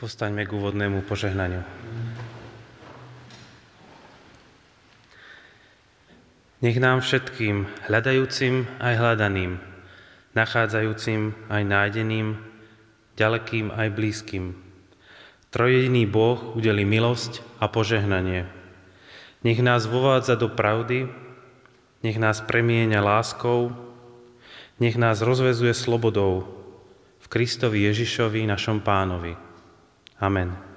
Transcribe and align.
Postaňme 0.00 0.48
k 0.48 0.56
úvodnému 0.56 1.04
požehnaniu. 1.04 1.60
Nech 6.64 6.80
nám 6.80 7.04
všetkým, 7.04 7.68
hľadajúcim 7.84 8.64
aj 8.80 8.94
hľadaným, 8.96 9.60
nachádzajúcim 10.32 11.36
aj 11.52 11.62
nájdeným, 11.68 12.40
ďalekým 13.20 13.68
aj 13.76 13.88
blízkym, 13.92 14.56
trojediný 15.52 16.08
Boh 16.08 16.56
udeli 16.56 16.88
milosť 16.88 17.60
a 17.60 17.68
požehnanie. 17.68 18.48
Nech 19.44 19.60
nás 19.60 19.84
vovádza 19.84 20.32
do 20.40 20.48
pravdy, 20.48 21.12
nech 22.00 22.16
nás 22.16 22.40
premieňa 22.40 23.04
láskou, 23.04 23.76
nech 24.80 24.96
nás 24.96 25.20
rozvezuje 25.20 25.76
slobodou 25.76 26.48
v 27.20 27.26
Kristovi 27.28 27.84
Ježišovi, 27.84 28.48
našom 28.48 28.80
pánovi. 28.80 29.49
Amen. 30.20 30.69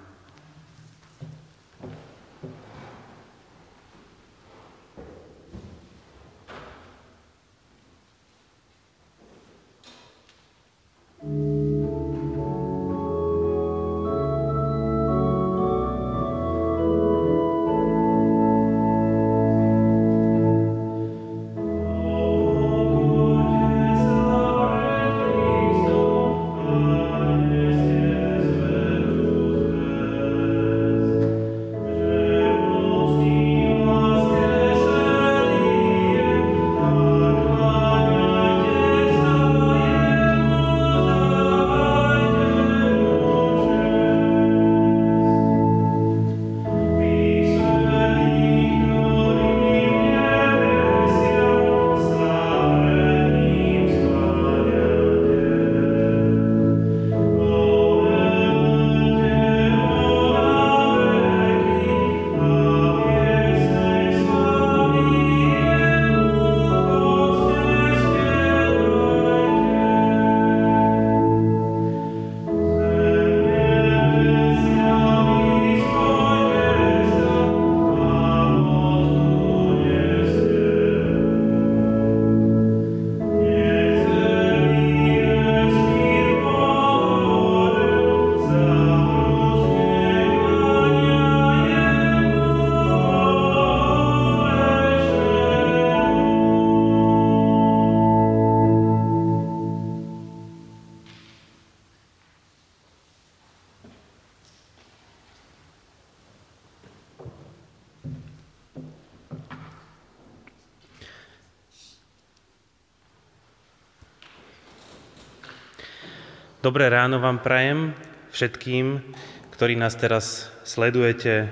Dobré 116.64 116.88
ráno 116.88 117.20
vám 117.20 117.44
prajem 117.44 117.92
všetkým, 118.32 119.04
ktorí 119.52 119.76
nás 119.76 120.00
teraz 120.00 120.48
sledujete 120.64 121.52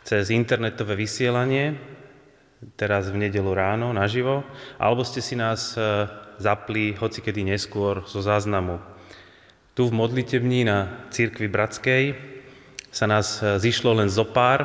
cez 0.00 0.32
internetové 0.32 0.96
vysielanie, 0.96 1.76
teraz 2.72 3.12
v 3.12 3.20
nedelu 3.20 3.52
ráno 3.52 3.92
naživo, 3.92 4.40
alebo 4.80 5.04
ste 5.04 5.20
si 5.20 5.36
nás 5.36 5.76
e, 5.76 6.08
zapli 6.40 6.96
hocikedy 6.96 7.44
neskôr 7.44 8.08
zo 8.08 8.24
záznamu. 8.24 8.80
Tu 9.76 9.84
v 9.84 9.92
modlitební 9.92 10.64
na 10.64 11.04
Církvi 11.12 11.44
Bratskej 11.44 12.16
sa 12.88 13.04
nás 13.04 13.44
e, 13.44 13.60
zišlo 13.60 13.92
len 13.92 14.08
zo 14.08 14.24
pár, 14.24 14.64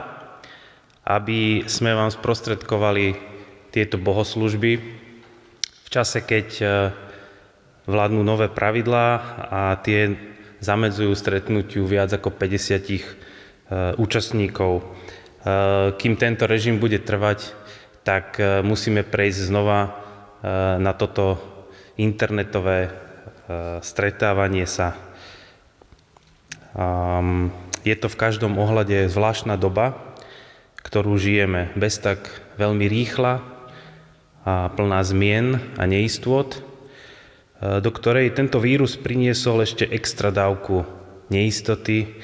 aby 1.04 1.68
sme 1.68 1.92
vám 1.92 2.16
sprostredkovali 2.16 3.20
tieto 3.76 4.00
bohoslužby 4.00 4.72
v 5.60 5.88
čase, 5.92 6.24
keď 6.24 6.48
e, 6.64 6.66
vládnu 7.86 8.26
nové 8.26 8.50
pravidlá 8.50 9.08
a 9.50 9.62
tie 9.82 10.18
zamedzujú 10.60 11.14
stretnutiu 11.14 11.86
viac 11.86 12.10
ako 12.10 12.34
50 12.34 12.82
e, 12.82 13.02
účastníkov. 14.02 14.82
E, 14.82 14.84
kým 15.94 16.18
tento 16.18 16.50
režim 16.50 16.82
bude 16.82 16.98
trvať, 16.98 17.54
tak 18.02 18.42
e, 18.42 18.66
musíme 18.66 19.06
prejsť 19.06 19.40
znova 19.50 20.02
na 20.78 20.94
toto 20.94 21.42
internetové 21.98 22.94
stretávanie 23.82 24.70
sa. 24.70 24.94
Je 27.82 27.96
to 27.98 28.06
v 28.06 28.20
každom 28.20 28.62
ohľade 28.62 29.10
zvláštna 29.10 29.58
doba, 29.58 29.98
ktorú 30.86 31.18
žijeme, 31.18 31.74
bez 31.74 31.98
tak 31.98 32.30
veľmi 32.62 32.86
rýchla 32.86 33.42
a 34.46 34.70
plná 34.70 35.02
zmien 35.02 35.58
a 35.82 35.90
neistôt, 35.90 36.54
Eh, 36.54 36.75
do 37.62 37.90
ktorej 37.92 38.36
tento 38.36 38.60
vírus 38.60 39.00
priniesol 39.00 39.64
ešte 39.64 39.88
extra 39.88 40.30
dávku 40.30 40.84
neistoty 41.32 42.20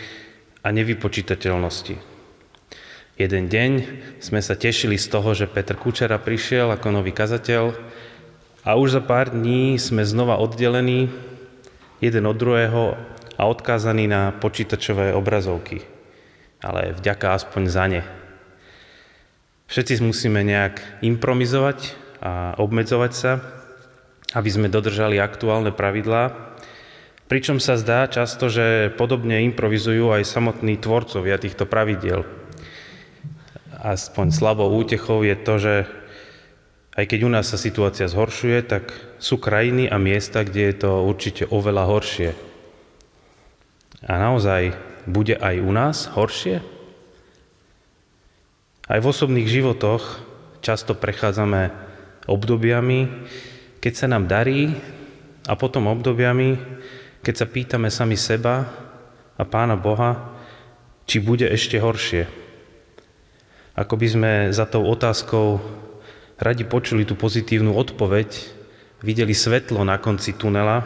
a 0.62 0.70
nevypočítateľnosti. 0.70 1.96
Jeden 3.18 3.44
deň 3.54 3.72
sme 4.18 4.42
sa 4.42 4.58
tešili 4.58 4.98
z 4.98 5.08
toho, 5.10 5.38
že 5.38 5.50
Petr 5.50 5.78
Kučera 5.78 6.18
prišiel 6.18 6.74
ako 6.74 6.88
nový 6.90 7.14
kazateľ 7.14 7.74
a 8.66 8.70
už 8.78 8.98
za 8.98 9.02
pár 9.02 9.34
dní 9.34 9.78
sme 9.78 10.06
znova 10.06 10.42
oddelení 10.42 11.10
jeden 12.02 12.24
od 12.26 12.38
druhého 12.38 12.98
a 13.38 13.42
odkázaní 13.46 14.10
na 14.10 14.34
počítačové 14.34 15.14
obrazovky. 15.14 15.86
Ale 16.62 16.94
vďaka 16.94 17.38
aspoň 17.38 17.64
za 17.70 17.86
ne. 17.90 18.02
Všetci 19.66 20.04
musíme 20.04 20.44
nejak 20.46 21.02
improvizovať 21.02 21.98
a 22.22 22.54
obmedzovať 22.60 23.12
sa, 23.16 23.61
aby 24.32 24.50
sme 24.50 24.72
dodržali 24.72 25.20
aktuálne 25.20 25.76
pravidlá, 25.76 26.56
pričom 27.28 27.60
sa 27.60 27.80
zdá 27.80 28.08
často, 28.08 28.48
že 28.48 28.92
podobne 28.96 29.44
improvizujú 29.48 30.12
aj 30.12 30.28
samotní 30.28 30.80
tvorcovia 30.80 31.40
týchto 31.40 31.68
pravidiel. 31.68 32.28
Aspoň 33.82 34.36
slabou 34.36 34.72
útechou 34.78 35.24
je 35.24 35.36
to, 35.36 35.56
že 35.58 35.74
aj 36.92 37.06
keď 37.08 37.20
u 37.24 37.30
nás 37.32 37.48
sa 37.48 37.56
situácia 37.56 38.12
zhoršuje, 38.12 38.68
tak 38.68 38.92
sú 39.16 39.40
krajiny 39.40 39.88
a 39.88 39.96
miesta, 39.96 40.44
kde 40.44 40.70
je 40.70 40.76
to 40.76 40.92
určite 41.08 41.48
oveľa 41.48 41.88
horšie. 41.88 42.30
A 44.06 44.14
naozaj 44.20 44.76
bude 45.08 45.40
aj 45.40 45.56
u 45.64 45.72
nás 45.72 46.12
horšie? 46.12 46.60
Aj 48.92 49.00
v 49.00 49.08
osobných 49.08 49.48
životoch 49.48 50.20
často 50.60 50.92
prechádzame 50.92 51.72
obdobiami, 52.28 53.08
keď 53.82 53.94
sa 53.98 54.06
nám 54.06 54.30
darí 54.30 54.70
a 55.50 55.58
potom 55.58 55.90
obdobiami, 55.90 56.54
keď 57.26 57.34
sa 57.34 57.50
pýtame 57.50 57.90
sami 57.90 58.14
seba 58.14 58.70
a 59.34 59.44
Pána 59.44 59.74
Boha, 59.74 60.38
či 61.10 61.18
bude 61.18 61.50
ešte 61.50 61.82
horšie. 61.82 62.30
Ako 63.74 63.98
by 63.98 64.08
sme 64.08 64.32
za 64.54 64.70
tou 64.70 64.86
otázkou 64.86 65.58
radi 66.38 66.62
počuli 66.62 67.10
tú 67.10 67.18
pozitívnu 67.18 67.74
odpoveď, 67.74 68.30
videli 69.02 69.34
svetlo 69.34 69.82
na 69.82 69.98
konci 69.98 70.38
tunela, 70.38 70.86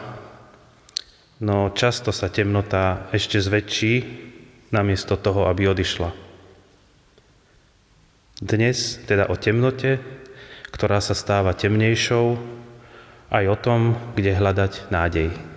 no 1.44 1.76
často 1.76 2.16
sa 2.16 2.32
temnota 2.32 3.12
ešte 3.12 3.44
zväčší 3.44 3.94
namiesto 4.72 5.20
toho, 5.20 5.52
aby 5.52 5.68
odišla. 5.68 6.16
Dnes 8.40 9.04
teda 9.04 9.28
o 9.32 9.36
temnote, 9.36 10.00
ktorá 10.72 11.00
sa 11.00 11.16
stáva 11.16 11.56
temnejšou, 11.56 12.36
aj 13.36 13.46
o 13.52 13.58
tom, 13.60 13.80
kde 14.16 14.32
hľadať 14.40 14.88
nádej. 14.88 15.55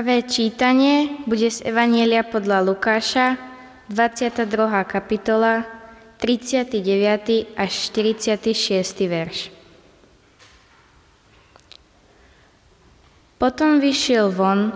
Prvé 0.00 0.24
čítanie 0.24 1.20
bude 1.28 1.52
z 1.52 1.60
Evanielia 1.60 2.24
podľa 2.24 2.64
Lukáša, 2.64 3.36
22. 3.92 4.48
kapitola, 4.88 5.68
39. 6.16 7.52
až 7.52 7.72
46. 7.92 8.40
verš. 9.04 9.52
Potom 13.36 13.76
vyšiel 13.76 14.32
von 14.32 14.72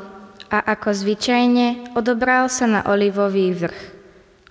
a 0.53 0.61
ako 0.61 0.93
zvyčajne 0.93 1.97
odobral 1.97 2.53
sa 2.53 2.69
na 2.69 2.85
olivový 2.85 3.57
vrch. 3.57 3.81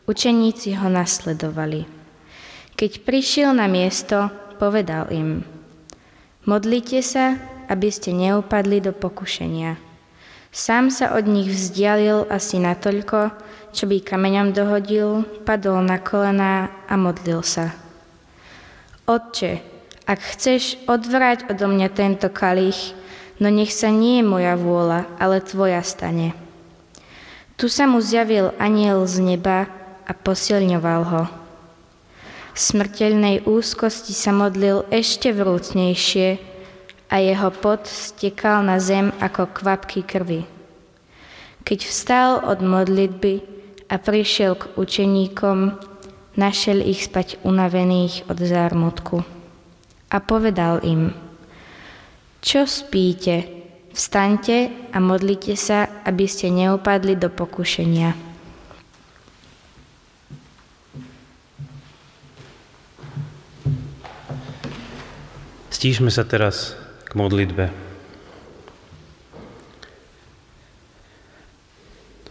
Učeníci 0.10 0.74
ho 0.82 0.90
nasledovali. 0.90 1.86
Keď 2.74 3.06
prišiel 3.06 3.54
na 3.54 3.70
miesto, 3.70 4.34
povedal 4.58 5.14
im, 5.14 5.46
modlite 6.50 7.06
sa, 7.06 7.38
aby 7.70 7.94
ste 7.94 8.10
neupadli 8.10 8.82
do 8.82 8.90
pokušenia. 8.90 9.93
Sám 10.54 10.94
sa 10.94 11.18
od 11.18 11.26
nich 11.26 11.50
vzdialil 11.50 12.30
asi 12.30 12.62
natoľko, 12.62 13.34
čo 13.74 13.90
by 13.90 14.06
kameňom 14.06 14.54
dohodil, 14.54 15.26
padol 15.50 15.82
na 15.82 15.98
kolená 15.98 16.70
a 16.86 16.94
modlil 16.94 17.42
sa. 17.42 17.74
Otče, 19.10 19.66
ak 20.06 20.20
chceš 20.22 20.78
odvrať 20.86 21.50
odo 21.50 21.66
mňa 21.74 21.90
tento 21.90 22.30
kalich, 22.30 22.94
no 23.42 23.50
nech 23.50 23.74
sa 23.74 23.90
nie 23.90 24.22
je 24.22 24.30
moja 24.30 24.54
vôľa, 24.54 25.10
ale 25.18 25.42
tvoja 25.42 25.82
stane. 25.82 26.38
Tu 27.58 27.66
sa 27.66 27.90
mu 27.90 27.98
zjavil 27.98 28.54
aniel 28.62 29.10
z 29.10 29.26
neba 29.26 29.66
a 30.06 30.12
posilňoval 30.14 31.02
ho. 31.02 31.24
V 32.54 32.60
smrteľnej 32.62 33.50
úzkosti 33.50 34.14
sa 34.14 34.30
modlil 34.30 34.86
ešte 34.94 35.34
vrúcnejšie, 35.34 36.53
a 37.14 37.22
jeho 37.22 37.54
pot 37.54 37.86
stekal 37.86 38.66
na 38.66 38.82
zem 38.82 39.14
ako 39.22 39.54
kvapky 39.54 40.02
krvi. 40.02 40.50
Keď 41.62 41.80
vstal 41.86 42.42
od 42.42 42.66
modlitby 42.66 43.46
a 43.86 44.02
prišiel 44.02 44.58
k 44.58 44.74
učeníkom, 44.74 45.78
našel 46.34 46.82
ich 46.82 47.06
spať 47.06 47.38
unavených 47.46 48.26
od 48.26 48.42
zármutku. 48.42 49.22
A 50.10 50.18
povedal 50.18 50.82
im, 50.82 51.14
čo 52.42 52.66
spíte, 52.66 53.46
vstaňte 53.94 54.90
a 54.90 54.98
modlite 54.98 55.54
sa, 55.54 55.86
aby 56.10 56.26
ste 56.26 56.50
neupadli 56.50 57.14
do 57.14 57.30
pokušenia. 57.30 58.18
Stížme 65.70 66.10
sa 66.10 66.26
teraz 66.26 66.83
modlitbe. 67.14 67.70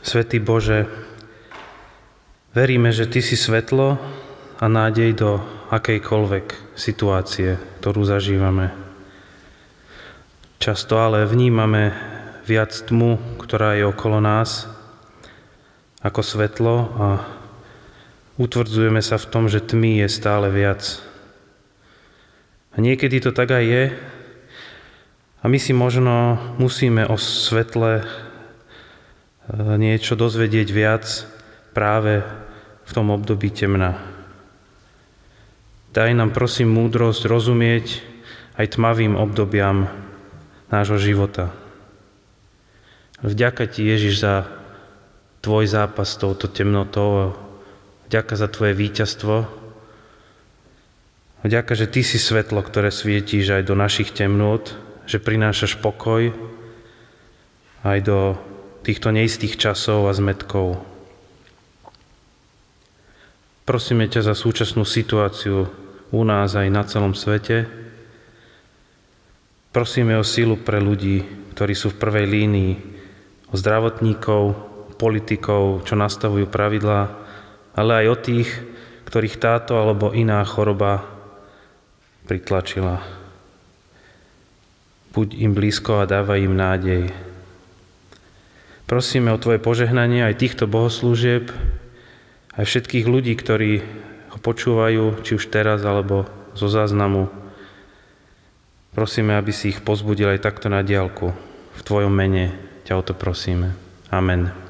Svetý 0.02 0.42
Bože, 0.42 0.90
veríme, 2.52 2.90
že 2.90 3.06
Ty 3.06 3.22
si 3.22 3.38
svetlo 3.38 3.96
a 4.58 4.64
nádej 4.66 5.14
do 5.14 5.30
akejkoľvek 5.72 6.76
situácie, 6.76 7.56
ktorú 7.80 8.04
zažívame. 8.04 8.74
Často 10.60 11.00
ale 11.00 11.26
vnímame 11.26 11.90
viac 12.46 12.74
tmu, 12.86 13.38
ktorá 13.40 13.78
je 13.78 13.86
okolo 13.86 14.18
nás, 14.18 14.66
ako 16.02 16.20
svetlo 16.20 16.76
a 16.98 17.08
utvrdzujeme 18.42 18.98
sa 18.98 19.18
v 19.18 19.30
tom, 19.30 19.46
že 19.46 19.62
tmy 19.62 20.02
je 20.02 20.08
stále 20.10 20.50
viac. 20.50 20.98
A 22.74 22.82
niekedy 22.82 23.22
to 23.22 23.30
tak 23.30 23.54
aj 23.54 23.64
je, 23.64 23.84
a 25.42 25.50
my 25.50 25.58
si 25.58 25.74
možno 25.74 26.38
musíme 26.62 27.02
o 27.02 27.18
svetle 27.18 27.98
e, 27.98 28.04
niečo 29.74 30.14
dozvedieť 30.14 30.68
viac 30.70 31.04
práve 31.74 32.22
v 32.86 32.90
tom 32.94 33.10
období 33.10 33.50
temna. 33.50 33.98
Daj 35.90 36.14
nám 36.14 36.30
prosím 36.30 36.70
múdrosť 36.72 37.26
rozumieť 37.26 37.86
aj 38.56 38.78
tmavým 38.78 39.18
obdobiam 39.18 39.90
nášho 40.70 40.96
života. 41.02 41.50
Vďaka 43.20 43.66
Ti, 43.66 43.82
Ježiš, 43.82 44.22
za 44.22 44.46
Tvoj 45.42 45.66
zápas 45.66 46.06
s 46.06 46.22
touto 46.22 46.46
temnotou, 46.46 47.34
vďaka 48.06 48.34
za 48.38 48.46
Tvoje 48.46 48.78
víťazstvo, 48.78 49.42
vďaka, 51.42 51.72
že 51.74 51.90
Ty 51.90 52.00
si 52.06 52.18
svetlo, 52.22 52.62
ktoré 52.62 52.94
svietíš 52.94 53.58
aj 53.58 53.62
do 53.66 53.74
našich 53.74 54.14
temnôt, 54.14 54.62
že 55.06 55.22
prinášaš 55.22 55.78
pokoj 55.78 56.30
aj 57.82 57.98
do 58.02 58.38
týchto 58.82 59.14
neistých 59.14 59.58
časov 59.58 60.10
a 60.10 60.12
zmetkov. 60.14 60.82
Prosíme 63.62 64.10
ťa 64.10 64.26
za 64.26 64.34
súčasnú 64.34 64.82
situáciu 64.82 65.70
u 66.12 66.20
nás 66.26 66.52
aj 66.58 66.68
na 66.68 66.82
celom 66.82 67.14
svete. 67.14 67.64
Prosíme 69.70 70.18
o 70.18 70.26
sílu 70.26 70.58
pre 70.58 70.82
ľudí, 70.82 71.24
ktorí 71.54 71.72
sú 71.72 71.94
v 71.94 72.00
prvej 72.02 72.26
línii, 72.28 72.72
o 73.48 73.54
zdravotníkov, 73.56 74.42
politikov, 74.98 75.86
čo 75.88 75.94
nastavujú 75.96 76.50
pravidlá, 76.50 77.00
ale 77.72 78.04
aj 78.04 78.06
o 78.12 78.16
tých, 78.18 78.50
ktorých 79.08 79.40
táto 79.40 79.78
alebo 79.78 80.12
iná 80.12 80.44
choroba 80.44 81.04
pritlačila. 82.28 83.21
Buď 85.12 85.28
im 85.44 85.52
blízko 85.52 86.00
a 86.00 86.08
dávaj 86.08 86.40
im 86.40 86.56
nádej. 86.56 87.02
Prosíme 88.88 89.32
o 89.32 89.40
Tvoje 89.40 89.60
požehnanie 89.60 90.24
aj 90.24 90.40
týchto 90.40 90.64
bohoslúžieb, 90.64 91.52
aj 92.56 92.64
všetkých 92.64 93.04
ľudí, 93.08 93.36
ktorí 93.36 93.84
ho 94.32 94.38
počúvajú, 94.40 95.20
či 95.20 95.36
už 95.36 95.52
teraz, 95.52 95.84
alebo 95.84 96.28
zo 96.56 96.68
záznamu. 96.68 97.28
Prosíme, 98.92 99.36
aby 99.36 99.52
si 99.52 99.72
ich 99.72 99.80
pozbudil 99.80 100.32
aj 100.32 100.44
takto 100.44 100.68
na 100.68 100.84
diálku. 100.84 101.32
V 101.76 101.80
Tvojom 101.80 102.12
mene 102.12 102.52
ťa 102.84 103.00
o 103.00 103.02
to 103.04 103.16
prosíme. 103.16 103.72
Amen. 104.12 104.61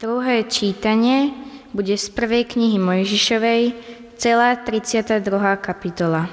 Druhé 0.00 0.48
čítanie 0.48 1.28
bude 1.76 1.92
z 1.92 2.08
prvej 2.16 2.48
knihy 2.48 2.80
Mojžišovej, 2.80 3.76
celá 4.16 4.56
32. 4.56 5.20
kapitola. 5.60 6.24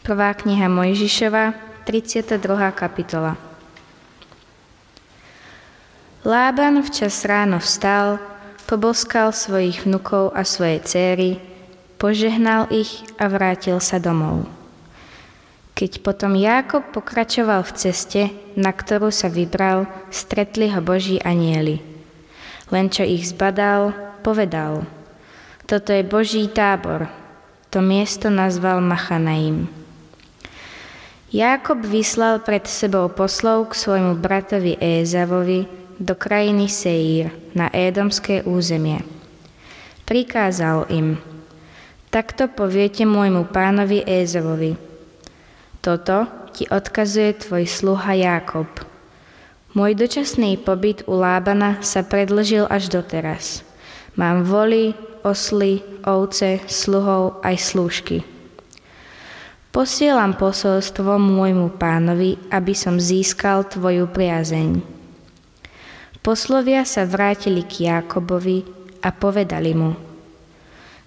Prvá 0.00 0.32
kniha 0.32 0.64
Mojžišova, 0.64 1.52
32. 1.84 2.40
kapitola. 2.72 3.36
Lában 6.24 6.80
včas 6.80 7.20
ráno 7.28 7.60
vstal, 7.60 8.16
poboskal 8.64 9.36
svojich 9.36 9.84
vnukov 9.84 10.32
a 10.32 10.40
svoje 10.48 10.80
céry, 10.88 11.36
požehnal 12.00 12.64
ich 12.72 13.04
a 13.20 13.28
vrátil 13.28 13.76
sa 13.76 14.00
domov. 14.00 14.48
Keď 15.76 16.00
potom 16.00 16.32
Jákob 16.32 16.96
pokračoval 16.96 17.60
v 17.60 17.76
ceste, 17.76 18.32
na 18.56 18.72
ktorú 18.72 19.12
sa 19.12 19.28
vybral, 19.28 19.84
stretli 20.08 20.72
ho 20.72 20.80
Boží 20.80 21.20
anieli. 21.20 21.95
Len 22.74 22.90
čo 22.90 23.06
ich 23.06 23.30
zbadal, 23.30 23.94
povedal, 24.26 24.86
toto 25.66 25.90
je 25.90 26.02
Boží 26.06 26.46
tábor. 26.50 27.06
To 27.74 27.82
miesto 27.82 28.30
nazval 28.30 28.78
Machanaim. 28.82 29.66
Jákob 31.34 31.82
vyslal 31.82 32.40
pred 32.40 32.64
sebou 32.70 33.10
poslov 33.10 33.74
k 33.74 33.78
svojmu 33.78 34.14
bratovi 34.16 34.78
Ézavovi 34.78 35.66
do 35.98 36.14
krajiny 36.14 36.70
Seír 36.70 37.34
na 37.52 37.66
édomské 37.74 38.46
územie. 38.46 39.02
Prikázal 40.06 40.86
im, 40.94 41.18
takto 42.14 42.46
poviete 42.46 43.02
môjmu 43.02 43.50
pánovi 43.50 44.06
Ézavovi– 44.06 44.78
toto 45.86 46.26
ti 46.50 46.66
odkazuje 46.66 47.46
tvoj 47.46 47.62
sluha 47.62 48.18
Jákob. 48.18 48.66
Môj 49.76 49.92
dočasný 49.92 50.56
pobyt 50.56 51.04
u 51.04 51.20
Lábana 51.20 51.84
sa 51.84 52.00
predlžil 52.00 52.64
až 52.72 52.88
doteraz. 52.88 53.60
Mám 54.16 54.48
voly, 54.48 54.96
osly, 55.20 55.84
ovce, 56.00 56.64
sluhov 56.64 57.44
aj 57.44 57.56
slúžky. 57.60 58.24
Posielam 59.68 60.32
posolstvo 60.32 61.20
môjmu 61.20 61.76
pánovi, 61.76 62.40
aby 62.48 62.72
som 62.72 62.96
získal 62.96 63.68
tvoju 63.68 64.08
priazeň. 64.08 64.80
Poslovia 66.24 66.88
sa 66.88 67.04
vrátili 67.04 67.60
k 67.68 67.92
Jákobovi 67.92 68.64
a 69.04 69.12
povedali 69.12 69.76
mu– 69.76 69.92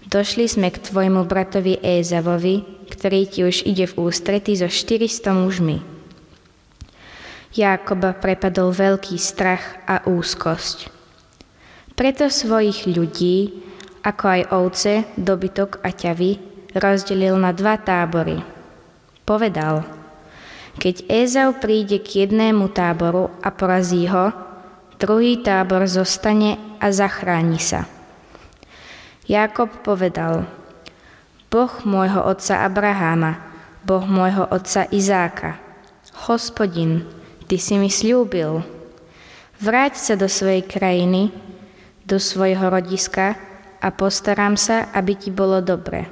Došli 0.09 0.49
sme 0.49 0.73
k 0.73 0.81
tvojmu 0.81 1.29
bratovi 1.29 1.77
Ézavovi, 1.85 2.65
ktorý 2.89 3.29
ti 3.29 3.45
už 3.45 3.61
ide 3.61 3.85
v 3.85 4.09
ústrety 4.09 4.57
so 4.57 4.65
400 4.65 5.37
mužmi. 5.37 5.98
Jákoba 7.49 8.13
prepadol 8.13 8.69
veľký 8.69 9.17
strach 9.17 9.81
a 9.89 10.05
úzkosť. 10.05 10.93
Preto 11.97 12.29
svojich 12.29 12.85
ľudí, 12.85 13.65
ako 14.05 14.23
aj 14.29 14.41
ovce, 14.53 14.93
dobytok 15.17 15.81
a 15.81 15.89
ťavy, 15.89 16.37
rozdelil 16.77 17.33
na 17.41 17.49
dva 17.49 17.81
tábory. 17.81 18.39
Povedal, 19.25 19.81
keď 20.77 21.09
Ézau 21.09 21.57
príde 21.57 21.99
k 21.99 22.23
jednému 22.23 22.69
táboru 22.69 23.33
a 23.41 23.49
porazí 23.49 24.05
ho, 24.05 24.29
druhý 25.01 25.41
tábor 25.41 25.89
zostane 25.89 26.61
a 26.77 26.93
zachráni 26.93 27.57
sa. 27.57 27.89
Jakob 29.25 29.73
povedal, 29.81 30.45
Boh 31.49 31.73
môjho 31.81 32.21
otca 32.29 32.61
Abraháma, 32.61 33.41
Boh 33.81 34.05
môjho 34.05 34.45
otca 34.53 34.85
Izáka, 34.93 35.57
hospodin, 36.29 37.09
Ty 37.49 37.57
si 37.57 37.81
mi 37.81 37.89
slúbil. 37.89 38.61
Vráť 39.57 39.97
sa 39.97 40.13
do 40.13 40.29
svojej 40.29 40.61
krajiny, 40.61 41.33
do 42.05 42.21
svojho 42.21 42.69
rodiska 42.69 43.41
a 43.81 43.89
postaram 43.89 44.53
sa, 44.53 44.93
aby 44.93 45.17
ti 45.17 45.33
bolo 45.33 45.57
dobre. 45.57 46.05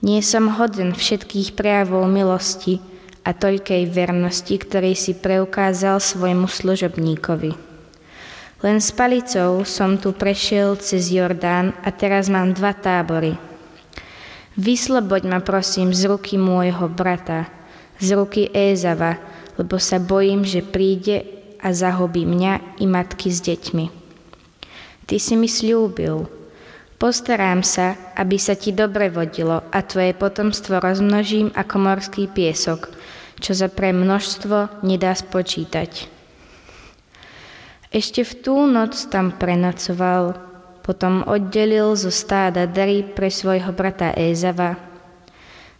Nie 0.00 0.24
som 0.24 0.56
hoden 0.56 0.96
všetkých 0.96 1.52
prejavov 1.52 2.08
milosti 2.08 2.80
a 3.28 3.36
toľkej 3.36 3.84
vernosti, 3.92 4.56
ktorej 4.56 4.96
si 4.96 5.12
preukázal 5.12 6.00
svojmu 6.00 6.48
služobníkovi. 6.48 7.52
Len 8.64 8.80
s 8.80 8.88
palicou 8.88 9.68
som 9.68 10.00
tu 10.00 10.16
prešiel 10.16 10.80
cez 10.80 11.12
Jordán 11.12 11.76
a 11.84 11.92
teraz 11.92 12.32
mám 12.32 12.56
dva 12.56 12.72
tábory. 12.72 13.36
Vysloboď 14.56 15.28
ma 15.28 15.44
prosím 15.44 15.92
z 15.92 16.08
ruky 16.08 16.40
môjho 16.40 16.88
brata, 16.88 17.52
z 18.00 18.16
ruky 18.16 18.48
Ézava, 18.48 19.33
lebo 19.58 19.78
sa 19.78 20.02
bojím, 20.02 20.42
že 20.42 20.64
príde 20.64 21.24
a 21.64 21.72
zahobí 21.72 22.28
mňa 22.28 22.82
i 22.82 22.86
matky 22.86 23.32
s 23.32 23.40
deťmi. 23.40 23.86
Ty 25.04 25.16
si 25.20 25.34
mi 25.36 25.48
slúbil, 25.48 26.28
postarám 26.96 27.60
sa, 27.60 27.96
aby 28.16 28.40
sa 28.40 28.56
ti 28.56 28.72
dobre 28.72 29.12
vodilo 29.12 29.64
a 29.68 29.78
tvoje 29.84 30.16
potomstvo 30.16 30.80
rozmnožím 30.80 31.52
ako 31.52 31.76
morský 31.76 32.28
piesok, 32.28 32.92
čo 33.40 33.52
za 33.52 33.68
pre 33.68 33.92
množstvo 33.92 34.84
nedá 34.84 35.12
spočítať. 35.12 36.08
Ešte 37.94 38.26
v 38.26 38.32
tú 38.42 38.66
noc 38.66 38.98
tam 39.06 39.36
prenocoval, 39.36 40.34
potom 40.82 41.24
oddelil 41.24 41.94
zo 41.96 42.10
stáda 42.10 42.66
dary 42.66 43.06
pre 43.06 43.30
svojho 43.30 43.70
brata 43.72 44.12
Ézava, 44.18 44.76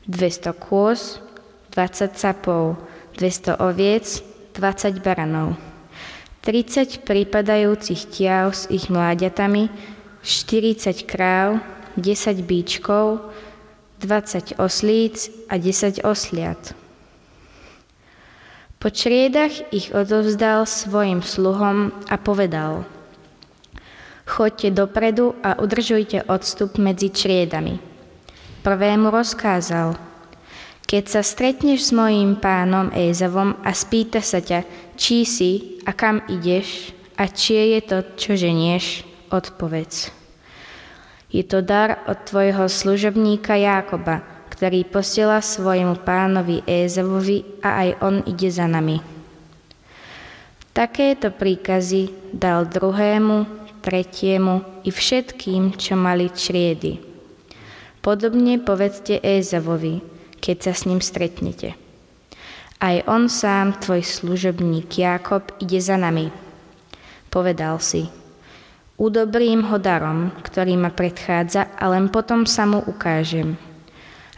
200 0.07 0.53
kôz, 0.57 1.19
20 1.75 2.15
capov, 2.15 2.79
200 3.15 3.63
oviec, 3.63 4.23
20 4.59 4.99
baranov, 4.99 5.55
30 6.43 7.07
pripadajúcich 7.07 8.11
tiav 8.11 8.53
s 8.53 8.67
ich 8.69 8.91
mláďatami, 8.91 9.71
40 10.21 11.07
kráv, 11.07 11.63
10 11.97 12.43
bíčkov, 12.43 13.23
20 14.03 14.59
oslíc 14.59 15.31
a 15.49 15.57
10 15.57 16.03
osliat. 16.05 16.75
Po 18.83 18.93
čriedach 18.93 19.65
ich 19.73 19.95
odovzdal 19.97 20.69
svojim 20.69 21.25
sluhom 21.25 21.95
a 22.11 22.21
povedal 22.21 22.85
Choďte 24.29 24.73
dopredu 24.73 25.37
a 25.41 25.57
udržujte 25.61 26.29
odstup 26.29 26.77
medzi 26.77 27.09
čriedami. 27.09 27.81
Prvému 28.61 29.09
rozkázal– 29.09 29.97
keď 30.85 31.05
sa 31.09 31.23
stretneš 31.25 31.89
s 31.89 31.93
mojím 31.97 32.37
pánom 32.37 32.93
Ézavom 32.93 33.57
a 33.65 33.73
spýta 33.73 34.21
sa 34.21 34.45
ťa, 34.45 34.65
čí 35.01 35.25
si 35.25 35.81
a 35.89 35.97
kam 35.97 36.21
ideš 36.29 36.93
a 37.17 37.27
čie 37.27 37.77
je 37.77 37.81
to, 37.83 37.99
čo 38.15 38.37
ženieš, 38.37 39.03
odpovedz. 39.33 40.13
Je 41.35 41.43
to 41.43 41.67
dar 41.67 42.07
od 42.07 42.23
tvojho 42.29 42.71
služobníka 42.71 43.59
Jákoba, 43.59 44.23
ktorý 44.55 44.87
posiela 44.87 45.43
svojmu 45.43 46.07
pánovi 46.07 46.63
Ézavovi 46.63 47.43
a 47.59 47.83
aj 47.83 47.91
on 48.07 48.17
ide 48.31 48.47
za 48.55 48.71
nami. 48.71 49.03
Takéto 50.71 51.35
príkazy 51.35 52.31
dal 52.31 52.67
druhému, 52.71 53.47
tretiemu 53.83 54.83
i 54.87 54.95
všetkým, 54.95 55.75
čo 55.75 55.99
mali 55.99 56.31
čriedy. 56.31 57.03
Podobne 57.99 58.63
povedzte 58.63 59.19
Ézavovi, 59.19 60.14
keď 60.45 60.57
sa 60.69 60.73
s 60.77 60.85
ním 60.85 61.01
stretnete. 61.01 61.73
Aj 62.77 63.01
on 63.09 63.33
sám, 63.33 63.81
tvoj 63.81 64.05
služobník 64.05 64.93
Jakob, 64.93 65.57
ide 65.57 65.81
za 65.81 65.97
nami. 65.97 66.29
Povedal 67.33 67.81
si, 67.81 68.13
udobrím 69.01 69.65
ho 69.73 69.81
darom, 69.81 70.37
ktorý 70.45 70.77
ma 70.77 70.93
predchádza 70.93 71.73
a 71.81 71.89
len 71.89 72.13
potom 72.13 72.45
sa 72.45 72.69
mu 72.69 72.85
ukážem. 72.85 73.57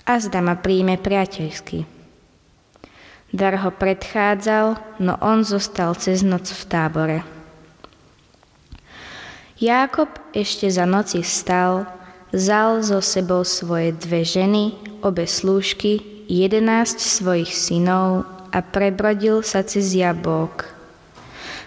A 0.07 0.23
zda 0.23 0.39
ma 0.39 0.55
príjme 0.55 0.95
priateľsky. 0.95 1.83
Dar 3.35 3.59
ho 3.59 3.75
predchádzal, 3.75 4.79
no 5.03 5.19
on 5.19 5.43
zostal 5.43 5.99
cez 5.99 6.23
noc 6.23 6.47
v 6.47 6.63
tábore. 6.71 7.19
Jákob 9.59 10.15
ešte 10.31 10.71
za 10.71 10.87
noci 10.87 11.27
vstal, 11.27 11.96
vzal 12.35 12.83
zo 12.83 12.99
sebou 13.03 13.47
svoje 13.47 13.95
dve 13.95 14.27
ženy, 14.27 14.75
obe 15.03 15.27
slúžky, 15.27 16.03
jedenáct 16.27 16.99
svojich 16.99 17.51
synov 17.51 18.27
a 18.51 18.59
prebrodil 18.63 19.47
sa 19.47 19.63
cez 19.63 19.95
jabok. 19.95 20.67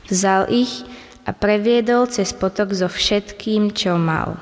Vzal 0.10 0.50
ich 0.52 0.84
a 1.24 1.32
previedol 1.32 2.10
cez 2.10 2.34
potok 2.34 2.74
so 2.74 2.90
všetkým, 2.90 3.72
čo 3.72 3.96
mal. 3.96 4.42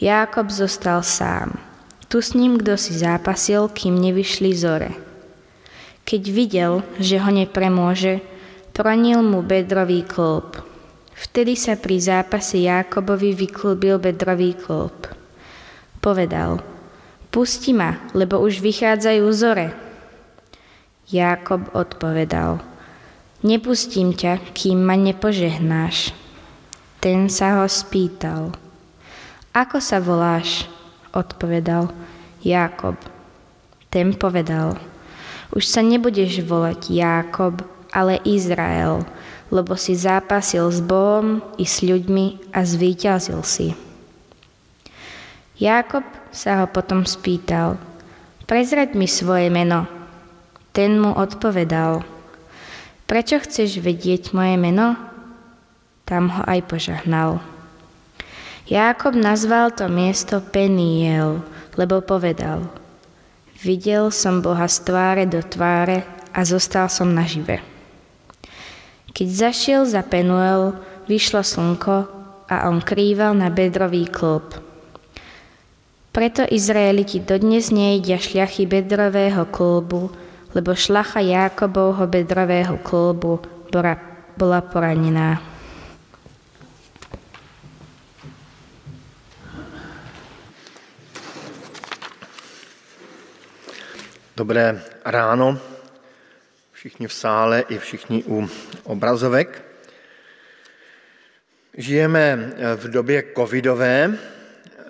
Jákob 0.00 0.50
zostal 0.50 1.04
sám. 1.04 1.60
Tu 2.08 2.22
s 2.22 2.34
ním 2.34 2.58
kdo 2.58 2.74
si 2.74 2.94
zápasil, 2.94 3.70
kým 3.70 3.98
nevyšli 3.98 4.50
zore. 4.56 4.94
Keď 6.04 6.22
videl, 6.30 6.72
že 7.00 7.16
ho 7.16 7.30
nepremôže, 7.32 8.20
pronil 8.74 9.22
mu 9.24 9.40
bedrový 9.40 10.04
klb. 10.04 10.73
Vtedy 11.14 11.54
sa 11.54 11.78
pri 11.78 12.02
zápase 12.02 12.62
Jákobovi 12.62 13.32
vyklúbil 13.32 14.02
bedrový 14.02 14.58
klb. 14.58 15.10
Povedal– 16.02 16.60
Pusti 17.34 17.74
ma, 17.74 17.98
lebo 18.14 18.38
už 18.38 18.62
vychádzajú 18.62 19.26
zore. 19.34 19.74
Jákob 21.10 21.66
odpovedal, 21.74 22.62
nepustím 23.42 24.14
ťa, 24.14 24.54
kým 24.54 24.78
ma 24.78 24.94
nepožehnáš. 24.94 26.14
Ten 27.02 27.26
sa 27.26 27.58
ho 27.58 27.66
spýtal, 27.66 28.54
ako 29.50 29.82
sa 29.82 29.98
voláš? 29.98 30.70
Odpovedal, 31.10 31.90
Jákob. 32.38 32.94
Ten 33.90 34.14
povedal, 34.14 34.78
už 35.50 35.66
sa 35.66 35.82
nebudeš 35.82 36.38
volať 36.38 36.86
Jákob, 36.86 37.66
ale 37.90 38.22
Izrael, 38.22 39.02
lebo 39.52 39.76
si 39.76 39.92
zápasil 39.96 40.64
s 40.68 40.80
Bohom 40.80 41.44
i 41.60 41.64
s 41.68 41.84
ľuďmi 41.84 42.54
a 42.54 42.64
zvíťazil 42.64 43.40
si. 43.44 43.76
Jákob 45.60 46.02
sa 46.34 46.62
ho 46.62 46.66
potom 46.66 47.06
spýtal, 47.06 47.78
prezrať 48.44 48.98
mi 48.98 49.06
svoje 49.06 49.48
meno. 49.48 49.86
Ten 50.74 50.98
mu 50.98 51.14
odpovedal, 51.14 52.02
prečo 53.06 53.38
chceš 53.38 53.78
vedieť 53.78 54.34
moje 54.34 54.58
meno? 54.58 54.98
Tam 56.04 56.28
ho 56.28 56.42
aj 56.44 56.60
požahnal. 56.66 57.38
Jákob 58.64 59.14
nazval 59.14 59.70
to 59.76 59.86
miesto 59.92 60.40
Peniel, 60.40 61.44
lebo 61.76 62.00
povedal, 62.00 62.64
videl 63.60 64.08
som 64.08 64.40
Boha 64.40 64.66
z 64.66 64.88
tváre 64.88 65.24
do 65.28 65.38
tváre 65.44 66.02
a 66.32 66.40
zostal 66.42 66.90
som 66.90 67.12
nažive. 67.12 67.73
Keď 69.14 69.28
zašiel 69.30 69.86
za 69.86 70.02
Penuel, 70.02 70.74
vyšlo 71.06 71.46
slnko 71.46 71.96
a 72.50 72.66
on 72.66 72.82
krýval 72.82 73.38
na 73.38 73.46
bedrový 73.46 74.10
klub. 74.10 74.42
Preto 76.10 76.42
Izraeliti 76.42 77.22
dodnes 77.22 77.70
nejedia 77.70 78.18
šľachy 78.18 78.66
bedrového 78.66 79.46
kolbu, 79.54 80.10
lebo 80.58 80.74
šlacha 80.74 81.22
Jákobovho 81.22 82.10
bedrového 82.10 82.74
kolbu 82.82 83.38
bola, 83.70 83.94
bola 84.34 84.58
poranená. 84.66 85.38
Dobré 94.34 94.82
ráno, 95.06 95.73
všichni 96.84 97.08
v 97.08 97.12
sále 97.12 97.60
i 97.60 97.78
všichni 97.78 98.24
u 98.24 98.48
obrazovek. 98.82 99.64
Žijeme 101.76 102.52
v 102.76 102.88
době 102.88 103.24
covidové, 103.36 104.18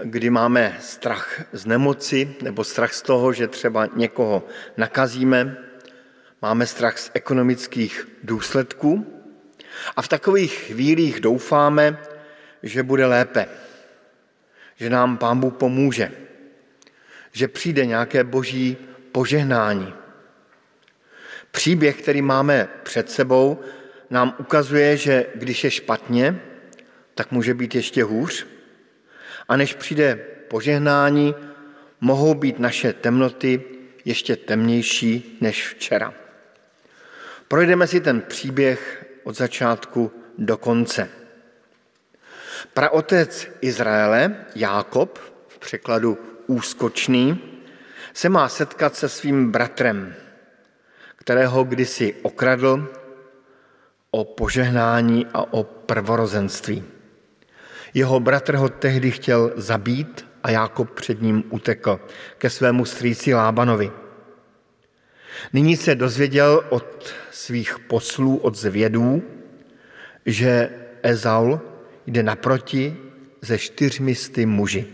kdy 0.02 0.30
máme 0.30 0.76
strach 0.80 1.42
z 1.52 1.66
nemoci 1.66 2.34
nebo 2.42 2.64
strach 2.64 2.92
z 2.92 3.02
toho, 3.02 3.32
že 3.32 3.48
třeba 3.48 3.86
někoho 3.86 4.42
nakazíme. 4.76 5.56
máme 6.42 6.66
strach 6.66 6.98
z 6.98 7.10
ekonomických 7.14 8.08
důsledků 8.22 9.22
a 9.96 10.02
v 10.02 10.08
takových 10.08 10.52
chvílích 10.52 11.20
doufáme, 11.20 11.98
že 12.62 12.82
bude 12.82 13.06
lépe, 13.06 13.46
že 14.76 14.90
nám 14.90 15.18
Pán 15.18 15.40
Bůh 15.40 15.54
pomůže, 15.54 16.10
že 17.32 17.48
přijde 17.48 17.86
nějaké 17.86 18.24
boží 18.24 18.76
požehnání. 19.12 20.03
Příběh, 21.54 22.02
který 22.02 22.22
máme 22.22 22.68
před 22.82 23.10
sebou, 23.10 23.60
nám 24.10 24.34
ukazuje, 24.38 24.96
že 24.96 25.26
když 25.34 25.64
je 25.64 25.70
špatně, 25.70 26.40
tak 27.14 27.30
může 27.30 27.54
být 27.54 27.74
ještě 27.74 28.04
hůř. 28.04 28.46
A 29.48 29.56
než 29.56 29.74
přijde 29.74 30.16
požehnání, 30.48 31.34
mohou 32.00 32.34
být 32.34 32.58
naše 32.58 32.92
temnoty 32.92 33.62
ještě 34.04 34.36
temnější 34.36 35.38
než 35.40 35.68
včera. 35.68 36.14
Projdeme 37.48 37.86
si 37.86 38.00
ten 38.00 38.20
příběh 38.20 39.06
od 39.24 39.36
začátku 39.36 40.12
do 40.38 40.56
konce. 40.56 41.08
Praotec 42.72 43.48
Izraele, 43.60 44.36
Jákob, 44.54 45.18
v 45.48 45.58
překladu 45.58 46.18
úskočný, 46.46 47.38
se 48.14 48.28
má 48.28 48.48
setkat 48.48 48.96
se 48.96 49.08
svým 49.08 49.50
bratrem, 49.50 50.14
kterého 51.24 51.64
kdysi 51.64 52.14
okradl 52.22 52.88
o 54.10 54.24
požehnání 54.24 55.26
a 55.32 55.52
o 55.52 55.64
prvorozenství. 55.64 56.84
Jeho 57.94 58.20
bratr 58.20 58.54
ho 58.54 58.68
tehdy 58.68 59.10
chtěl 59.10 59.52
zabít 59.56 60.26
a 60.42 60.50
Jákob 60.50 60.90
před 60.90 61.22
ním 61.22 61.44
utekl 61.50 62.00
ke 62.38 62.50
svému 62.50 62.84
strýci 62.84 63.34
Lábanovi. 63.34 63.92
Nyní 65.52 65.76
se 65.76 65.94
dozvěděl 65.94 66.64
od 66.68 67.14
svých 67.30 67.78
poslů, 67.78 68.36
od 68.36 68.54
zvědů, 68.56 69.22
že 70.26 70.70
Ezaul 71.02 71.60
jde 72.06 72.22
naproti 72.22 72.96
ze 73.40 73.58
čtyřmi 73.58 74.14
sty 74.14 74.46
muži. 74.46 74.86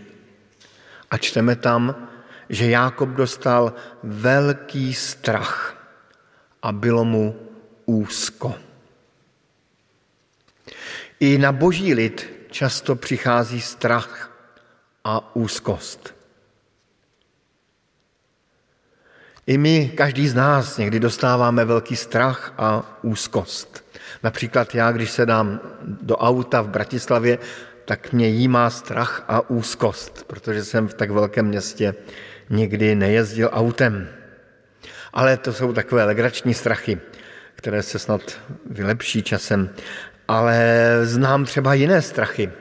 A 1.11 1.17
čteme 1.17 1.55
tam, 1.55 2.07
že 2.49 2.69
Jákob 2.69 3.09
dostal 3.09 3.73
velký 4.03 4.93
strach 4.93 5.80
a 6.61 6.71
bylo 6.71 7.05
mu 7.05 7.35
úzko. 7.85 8.55
I 11.19 11.37
na 11.37 11.51
boží 11.51 11.93
lid 11.93 12.29
často 12.51 12.95
přichází 12.95 13.61
strach 13.61 14.31
a 15.03 15.35
úzkost. 15.35 16.15
I 19.47 19.57
my, 19.57 19.91
každý 19.97 20.27
z 20.27 20.33
nás, 20.33 20.77
někdy 20.77 20.99
dostáváme 20.99 21.65
velký 21.65 21.95
strach 21.95 22.53
a 22.57 22.99
úzkost. 23.01 23.85
Například 24.23 24.75
já, 24.75 24.91
když 24.91 25.11
se 25.11 25.25
dám 25.25 25.59
do 25.81 26.17
auta 26.17 26.61
v 26.61 26.69
Bratislavě, 26.69 27.37
tak 27.85 28.13
mě 28.13 28.27
jímá 28.27 28.69
strach 28.69 29.25
a 29.27 29.49
úzkost, 29.49 30.23
protože 30.27 30.63
jsem 30.63 30.87
v 30.87 30.93
tak 30.93 31.11
velkém 31.11 31.45
městě 31.45 31.95
nikdy 32.49 32.95
nejezdil 32.95 33.49
autem. 33.51 34.07
Ale 35.13 35.37
to 35.37 35.53
jsou 35.53 35.73
takové 35.73 36.03
legrační 36.03 36.53
strachy, 36.53 36.99
které 37.55 37.83
se 37.83 37.99
snad 37.99 38.21
vylepší 38.65 39.23
časem. 39.23 39.69
Ale 40.27 40.99
znám 41.03 41.45
třeba 41.45 41.73
jiné 41.73 42.01
strachy. 42.01 42.51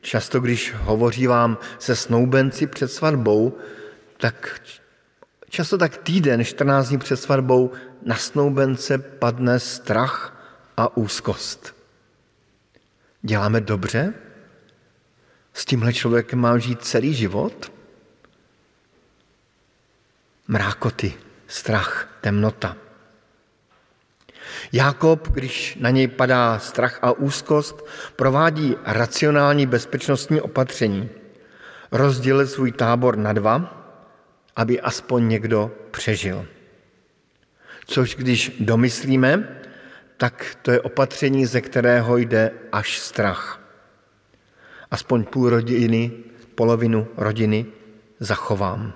Často, 0.00 0.40
když 0.40 0.74
hovoří 0.78 1.26
vám 1.26 1.58
se 1.78 1.96
snoubenci 1.96 2.66
před 2.66 2.88
svatbou, 2.88 3.58
tak 4.16 4.60
často 5.48 5.78
tak 5.78 5.96
týden, 5.96 6.44
14 6.44 6.88
dní 6.88 6.98
před 6.98 7.16
svatbou, 7.16 7.72
na 8.02 8.16
snoubence 8.16 8.98
padne 8.98 9.60
strach 9.60 10.44
a 10.76 10.96
úzkost. 10.96 11.74
Děláme 13.22 13.60
dobře? 13.60 14.14
S 15.52 15.64
tímhle 15.64 15.92
člověkem 15.92 16.38
mám 16.38 16.60
žít 16.60 16.84
celý 16.84 17.14
život? 17.14 17.72
Mrákoty, 20.48 21.14
strach, 21.48 22.18
temnota. 22.20 22.76
Jákob, 24.72 25.28
když 25.28 25.76
na 25.80 25.90
něj 25.90 26.08
padá 26.08 26.58
strach 26.58 26.98
a 27.02 27.12
úzkost, 27.12 27.86
provádí 28.16 28.76
racionální 28.84 29.66
bezpečnostní 29.66 30.40
opatření. 30.40 31.08
Rozdělil 31.92 32.46
svůj 32.46 32.72
tábor 32.72 33.16
na 33.16 33.32
dva, 33.32 33.74
aby 34.56 34.80
aspoň 34.80 35.28
někdo 35.28 35.70
přežil. 35.90 36.46
Což 37.86 38.16
když 38.16 38.56
domyslíme, 38.60 39.60
tak 40.16 40.56
to 40.62 40.70
je 40.70 40.80
opatření, 40.80 41.46
ze 41.46 41.60
kterého 41.60 42.16
jde 42.16 42.50
až 42.72 42.98
strach. 42.98 43.60
Aspoň 44.90 45.24
půl 45.24 45.50
rodiny, 45.50 46.12
polovinu 46.54 47.08
rodiny 47.16 47.66
zachovám. 48.20 48.92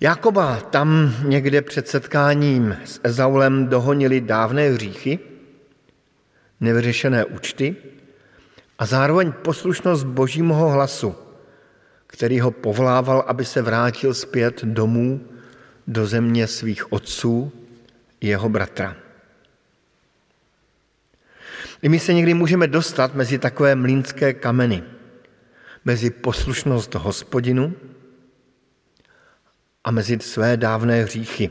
Jakoba 0.00 0.60
tam 0.60 1.14
někde 1.22 1.62
před 1.62 1.88
setkáním 1.88 2.76
s 2.84 3.00
Ezaulem 3.02 3.66
dohonili 3.66 4.20
dávné 4.20 4.70
hříchy, 4.70 5.18
nevyřešené 6.60 7.24
účty 7.24 7.76
a 8.78 8.86
zároveň 8.86 9.32
poslušnost 9.32 10.04
božímu 10.04 10.54
hlasu, 10.54 11.14
který 12.06 12.40
ho 12.40 12.50
povlával, 12.50 13.24
aby 13.26 13.44
se 13.44 13.62
vrátil 13.62 14.14
zpět 14.14 14.64
domů 14.64 15.20
do 15.86 16.06
země 16.06 16.46
svých 16.46 16.92
otců, 16.92 17.52
jeho 18.20 18.48
bratra. 18.48 18.96
I 21.82 21.88
my 21.88 21.98
se 21.98 22.14
někdy 22.14 22.34
můžeme 22.34 22.66
dostat 22.66 23.14
mezi 23.14 23.38
takové 23.38 23.74
mlínské 23.74 24.32
kameny, 24.32 24.82
mezi 25.84 26.10
poslušnost 26.10 26.94
hospodinu 26.94 27.74
a 29.86 29.90
mezi 29.90 30.18
své 30.20 30.56
dávné 30.56 31.02
hříchy, 31.02 31.50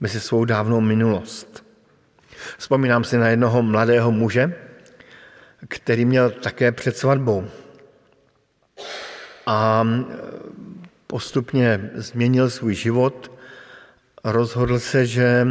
mezi 0.00 0.20
svou 0.20 0.44
dávnou 0.44 0.80
minulost. 0.80 1.64
Vzpomínám 2.58 3.04
si 3.04 3.18
na 3.18 3.28
jednoho 3.28 3.62
mladého 3.62 4.12
muže, 4.12 4.54
který 5.68 6.04
měl 6.04 6.30
také 6.30 6.72
před 6.72 6.96
svatbou. 6.96 7.44
A 9.46 9.86
postupně 11.06 11.90
změnil 11.94 12.50
svůj 12.50 12.74
život, 12.74 13.30
rozhodl 14.24 14.78
se, 14.78 15.06
že 15.06 15.46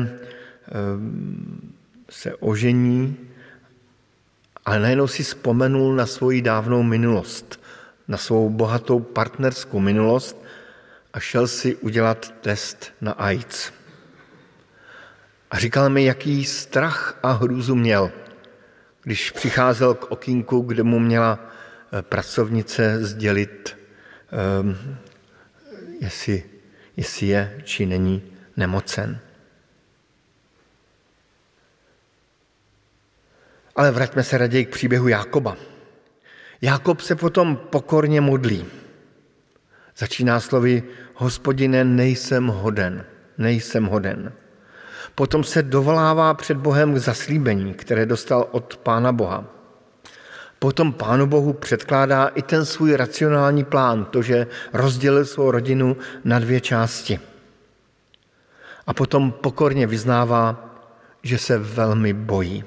se 2.10 2.36
ožení, 2.36 3.18
ale 4.66 4.80
najednou 4.80 5.08
si 5.08 5.24
vzpomenul 5.24 5.96
na 5.96 6.06
svoji 6.06 6.42
dávnou 6.42 6.84
minulost, 6.84 7.62
na 8.08 8.18
svou 8.18 8.50
bohatou 8.50 9.00
partnerskou 9.00 9.80
minulost 9.80 10.49
a 11.14 11.20
šel 11.20 11.48
si 11.48 11.76
udělat 11.76 12.34
test 12.42 12.94
na 13.02 13.12
AIDS. 13.12 13.72
A 15.52 15.60
říkal 15.60 15.90
mi, 15.90 16.06
jaký 16.06 16.46
strach 16.46 17.20
a 17.24 17.32
hrůzu 17.32 17.76
měl, 17.76 18.12
když 19.04 19.32
přicházel 19.32 19.94
k 19.94 20.12
okýnku, 20.12 20.62
kde 20.62 20.84
mu 20.84 21.00
měla 21.00 21.40
eh, 21.40 22.02
pracovnice 22.02 23.06
sdělit, 23.06 23.78
um, 24.62 24.78
jestli, 26.00 26.44
jestli 26.98 27.28
je 27.28 27.62
či 27.64 27.86
není 27.86 28.24
nemocen. 28.58 29.20
Ale 33.76 33.92
vraťme 33.92 34.24
se 34.24 34.38
raději 34.38 34.66
k 34.66 34.70
příběhu 34.70 35.08
Jákoba. 35.08 35.58
Jákob 36.62 37.02
se 37.02 37.16
potom 37.16 37.58
pokorně 37.58 38.22
modlí. 38.22 38.66
Začíná 40.00 40.40
slovy, 40.40 40.84
hospodine, 41.14 41.84
nejsem 41.84 42.48
hoden, 42.48 43.06
nejsem 43.38 43.86
hoden. 43.86 44.32
Potom 45.16 45.44
se 45.44 45.64
dovolává 45.64 46.34
před 46.34 46.58
Bohem 46.58 46.94
k 46.94 46.98
zaslíbení, 46.98 47.74
které 47.74 48.06
dostal 48.06 48.48
od 48.52 48.78
Pána 48.78 49.12
Boha. 49.12 49.46
Potom 50.60 50.94
Pánu 50.94 51.28
Bohu 51.28 51.54
předkládá 51.54 52.28
i 52.28 52.42
ten 52.42 52.66
svůj 52.66 52.96
racionální 52.96 53.64
plán, 53.64 54.06
to, 54.06 54.22
že 54.22 54.48
rozdělil 54.74 55.26
svou 55.26 55.52
rodinu 55.52 55.98
na 56.24 56.40
dvě 56.40 56.62
části. 56.62 57.20
A 58.88 58.94
potom 58.94 59.32
pokorně 59.32 59.88
vyznává, 59.88 60.76
že 61.24 61.38
se 61.38 61.58
velmi 61.58 62.14
bojí. 62.14 62.64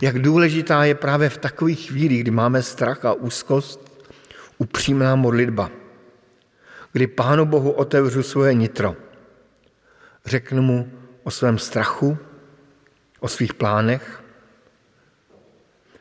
Jak 0.00 0.18
důležitá 0.18 0.84
je 0.84 0.94
právě 0.94 1.28
v 1.28 1.38
takových 1.38 1.88
chvílích, 1.88 2.20
kdy 2.20 2.30
máme 2.30 2.62
strach 2.62 3.04
a 3.04 3.12
úzkost, 3.12 3.85
upřímná 4.58 5.16
modlitba, 5.16 5.70
kdy 6.92 7.06
Pánu 7.06 7.46
Bohu 7.46 7.70
otevřu 7.70 8.22
svoje 8.22 8.54
nitro. 8.54 8.96
Řeknu 10.24 10.62
mu 10.62 10.90
o 11.22 11.30
svém 11.30 11.58
strachu, 11.58 12.18
o 13.20 13.28
svých 13.28 13.54
plánech, 13.54 14.22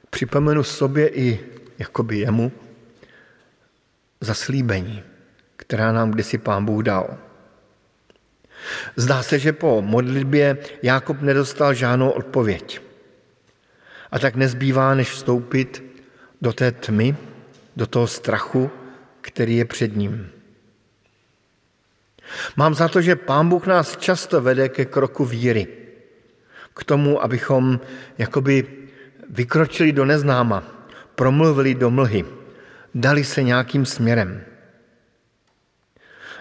připomenu 0.10 0.64
sobě 0.64 1.08
i 1.08 1.40
jakoby 1.80 2.18
jemu 2.18 2.52
zaslíbení, 4.22 5.04
která 5.56 5.92
nám 5.92 6.12
kdysi 6.12 6.38
pán 6.38 6.66
Bůh 6.66 6.84
dal. 6.84 7.18
Zdá 8.96 9.24
se, 9.24 9.40
že 9.40 9.54
po 9.54 9.82
modlitbě 9.82 10.58
Jákob 10.84 11.22
nedostal 11.22 11.74
žádnou 11.74 12.10
odpověď. 12.10 12.82
A 14.12 14.20
tak 14.20 14.36
nezbývá, 14.36 14.96
než 14.96 15.12
vstoupit 15.12 15.84
do 16.42 16.54
té 16.54 16.72
tmy, 16.72 17.16
do 17.76 17.88
toho 17.88 18.08
strachu, 18.08 18.72
který 19.22 19.58
je 19.58 19.66
před 19.66 19.96
ním. 19.96 20.30
Mám 22.56 22.74
za 22.74 22.88
to, 22.88 23.02
že 23.02 23.16
Pán 23.16 23.50
Bůh 23.50 23.68
nás 23.68 23.98
často 23.98 24.42
vede 24.42 24.70
ke 24.70 24.86
kroku 24.86 25.26
víry. 25.26 25.68
K 26.74 26.84
tomu, 26.84 27.24
abychom 27.24 27.80
jakoby 28.18 28.68
vykročili 29.30 29.92
do 29.92 30.06
neznáma, 30.06 30.64
promluvili 31.16 31.76
do 31.76 31.90
mlhy, 31.90 32.26
dali 32.96 33.24
se 33.24 33.44
nějakým 33.44 33.86
směrem. 33.86 34.44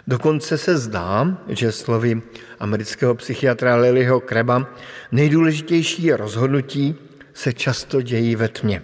Dokonce 0.06 0.58
se 0.58 0.78
zdá, 0.78 1.38
že 1.48 1.72
slovy 1.72 2.22
amerického 2.60 3.14
psychiatra 3.14 3.76
Lilyho 3.76 4.20
Kreba 4.20 4.74
nejdůležitější 5.12 6.12
rozhodnutí 6.12 6.94
se 7.34 7.52
často 7.52 8.02
dějí 8.02 8.36
ve 8.36 8.48
tmě. 8.48 8.82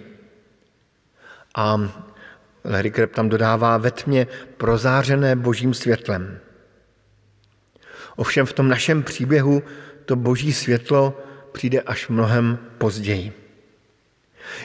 A 1.55 1.81
Larry 2.64 2.90
Kreb 2.90 3.12
tam 3.12 3.29
dodává 3.29 3.77
ve 3.79 3.90
tmě 3.90 4.27
prozářené 4.57 5.37
božím 5.37 5.75
světlem. 5.75 6.38
Ovšem 8.16 8.46
v 8.46 8.53
tom 8.53 8.68
našem 8.68 9.03
příběhu 9.03 9.62
to 10.05 10.16
boží 10.16 10.53
světlo 10.53 11.23
přijde 11.53 11.81
až 11.81 12.09
mnohem 12.09 12.59
později. 12.79 13.33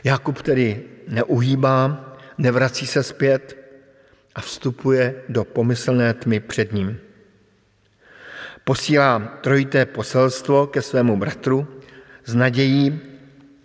Jakub 0.03 0.41
tedy 0.41 0.83
neuhýbá, 1.07 2.05
nevrací 2.37 2.87
se 2.87 3.03
zpět 3.03 3.57
a 4.35 4.41
vstupuje 4.41 5.15
do 5.29 5.43
pomyslné 5.43 6.13
tmy 6.13 6.39
před 6.39 6.73
ním. 6.73 6.97
Posílá 8.63 9.19
trojité 9.41 9.85
poselstvo 9.85 10.67
ke 10.67 10.81
svému 10.81 11.17
bratru 11.17 11.67
s 12.25 12.35
nadějí, 12.35 12.99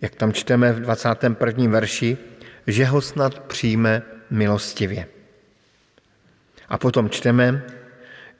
jak 0.00 0.14
tam 0.14 0.32
čteme 0.32 0.72
v 0.72 0.80
21. 0.80 1.70
verši, 1.70 2.18
že 2.66 2.84
ho 2.84 3.00
snad 3.00 3.38
přijme 3.38 4.02
milostivě. 4.30 5.06
A 6.68 6.78
potom 6.78 7.10
čteme, 7.10 7.66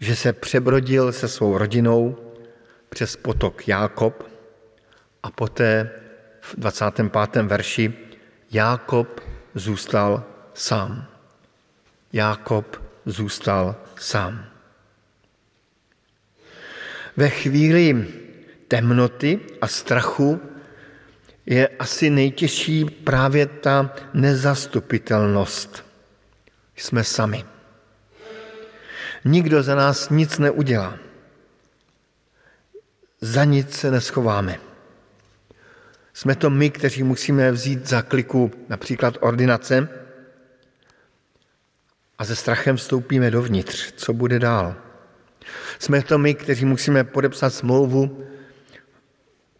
že 0.00 0.16
se 0.16 0.32
přebrodil 0.32 1.12
se 1.12 1.28
svou 1.28 1.58
rodinou 1.58 2.16
přes 2.88 3.16
potok 3.16 3.68
Jákob 3.68 4.30
a 5.22 5.30
poté 5.30 5.90
v 6.40 6.54
25. 6.56 7.42
verši 7.42 7.94
Jákob 8.50 9.20
zůstal 9.54 10.24
sám. 10.54 11.06
Jákob 12.12 12.82
zůstal 13.06 13.76
sám. 13.96 14.44
Ve 17.16 17.28
chvíli 17.28 18.06
temnoty 18.68 19.40
a 19.60 19.66
strachu 19.66 20.40
je 21.50 21.68
asi 21.68 22.10
nejtěžší 22.10 22.84
právě 22.84 23.46
ta 23.46 23.94
nezastupitelnost. 24.14 25.84
Jsme 26.76 27.04
sami. 27.04 27.44
Nikdo 29.24 29.62
za 29.62 29.74
nás 29.74 30.10
nic 30.10 30.38
neudělá. 30.38 30.98
Za 33.20 33.44
nic 33.44 33.74
se 33.74 33.90
neschováme. 33.90 34.60
Jsme 36.14 36.34
to 36.34 36.50
my, 36.50 36.70
kteří 36.70 37.02
musíme 37.02 37.52
vzít 37.52 37.86
za 37.86 38.02
kliku 38.02 38.50
například 38.68 39.14
ordinace 39.20 39.88
a 42.18 42.24
se 42.24 42.36
strachem 42.36 42.76
vstoupíme 42.76 43.30
dovnitř. 43.30 43.92
Co 43.96 44.12
bude 44.12 44.38
dál? 44.38 44.74
Jsme 45.78 46.02
to 46.02 46.18
my, 46.18 46.34
kteří 46.34 46.64
musíme 46.64 47.04
podepsat 47.04 47.50
smlouvu, 47.50 48.26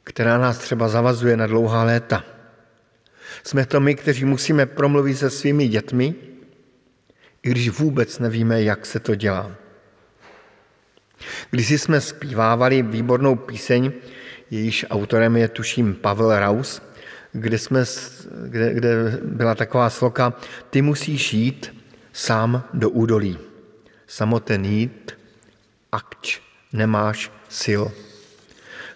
která 0.05 0.39
nás 0.39 0.59
třeba 0.59 0.89
zavazuje 0.89 1.37
na 1.37 1.47
dlouhá 1.47 1.85
léta. 1.85 2.25
Jsme 3.45 3.67
to 3.67 3.81
my, 3.81 3.95
kteří 3.95 4.25
musíme 4.25 4.67
promluvit 4.67 5.15
se 5.15 5.31
svými 5.31 5.69
dětmi, 5.69 6.15
i 7.43 7.51
když 7.51 7.71
vůbec 7.71 8.19
nevíme, 8.19 8.63
jak 8.63 8.87
se 8.87 9.01
to 9.01 9.15
dělá. 9.15 9.51
Když 11.51 11.71
jsme 11.71 12.01
zpívávali 12.01 12.83
výbornou 12.83 13.37
píseň, 13.37 13.93
jejíž 14.51 14.87
autorem 14.91 15.37
je 15.37 15.49
tuším 15.49 15.95
Pavel 15.95 16.39
Raus, 16.39 16.83
kde, 17.33 17.59
jsme, 17.59 17.85
kde, 18.47 18.75
kde 18.75 19.19
byla 19.25 19.55
taková 19.55 19.91
sloka 19.91 20.33
Ty 20.71 20.83
musíš 20.83 21.35
jít 21.35 21.77
sám 22.13 22.65
do 22.75 22.91
údolí. 22.91 23.39
Samoten 24.07 24.65
jít, 24.65 25.19
akč 25.93 26.41
nemáš 26.73 27.33
sil. 27.61 27.83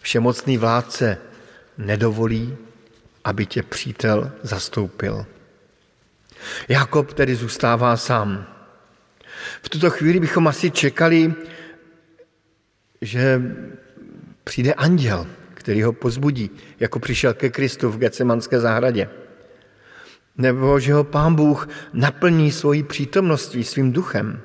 Všemocný 0.04 0.58
vládce 0.58 1.18
nedovolí, 1.78 2.56
aby 3.24 3.46
tě 3.46 3.62
přítel 3.62 4.32
zastoupil. 4.42 5.26
Jakob 6.68 7.12
tedy 7.12 7.34
zůstává 7.34 7.96
sám. 7.96 8.46
V 9.62 9.68
tuto 9.68 9.90
chvíli 9.90 10.20
bychom 10.20 10.48
asi 10.48 10.70
čekali, 10.70 11.34
že 13.00 13.42
přijde 14.44 14.74
anděl, 14.74 15.26
který 15.54 15.82
ho 15.82 15.92
pozbudí, 15.92 16.50
jako 16.80 16.98
přišel 16.98 17.34
ke 17.34 17.50
Kristu 17.50 17.90
v 17.90 17.98
Gecemanské 17.98 18.60
zahradě. 18.60 19.08
Nebo 20.36 20.80
že 20.80 20.92
ho 20.92 21.04
pán 21.04 21.34
Bůh 21.34 21.68
naplní 21.92 22.52
svojí 22.52 22.82
přítomností, 22.82 23.64
svým 23.64 23.92
duchem. 23.92 24.40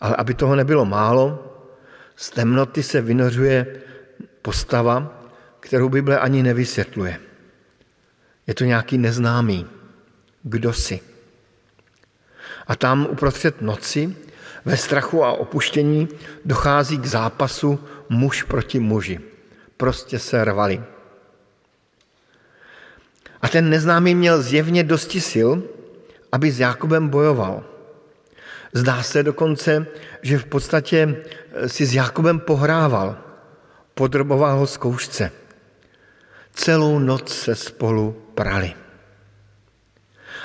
Ale 0.00 0.16
aby 0.16 0.34
toho 0.34 0.56
nebylo 0.56 0.84
málo, 0.84 1.51
z 2.22 2.30
temnoty 2.30 2.82
se 2.82 3.00
vynořuje 3.00 3.66
postava, 4.42 5.22
kterou 5.60 5.88
Bible 5.88 6.18
ani 6.18 6.42
nevysvětluje. 6.42 7.20
Je 8.46 8.54
to 8.54 8.64
nějaký 8.64 8.98
neznámý, 8.98 9.66
kdo 10.42 10.72
si. 10.72 11.00
A 12.66 12.76
tam 12.76 13.06
uprostřed 13.10 13.60
noci, 13.60 14.16
ve 14.64 14.76
strachu 14.76 15.24
a 15.24 15.32
opuštění, 15.32 16.08
dochází 16.44 16.98
k 16.98 17.06
zápasu 17.06 17.80
muž 18.08 18.42
proti 18.42 18.78
muži. 18.78 19.20
Prostě 19.76 20.18
se 20.18 20.44
rvali. 20.44 20.82
A 23.42 23.48
ten 23.48 23.70
neznámý 23.70 24.14
měl 24.14 24.42
zjevně 24.42 24.84
dosti 24.84 25.20
sil, 25.30 25.50
aby 26.32 26.50
s 26.50 26.60
Jakobem 26.60 27.08
bojoval. 27.08 27.71
Zdá 28.72 29.02
se 29.02 29.22
dokonce, 29.22 29.86
že 30.22 30.38
v 30.38 30.44
podstatě 30.44 31.16
eh, 31.52 31.68
si 31.68 31.86
s 31.86 31.94
Jakobem 31.94 32.40
pohrával, 32.40 33.16
podroboval 33.94 34.58
ho 34.58 34.66
zkoušce. 34.66 35.32
Celou 36.52 36.98
noc 36.98 37.34
se 37.34 37.54
spolu 37.54 38.16
prali. 38.34 38.74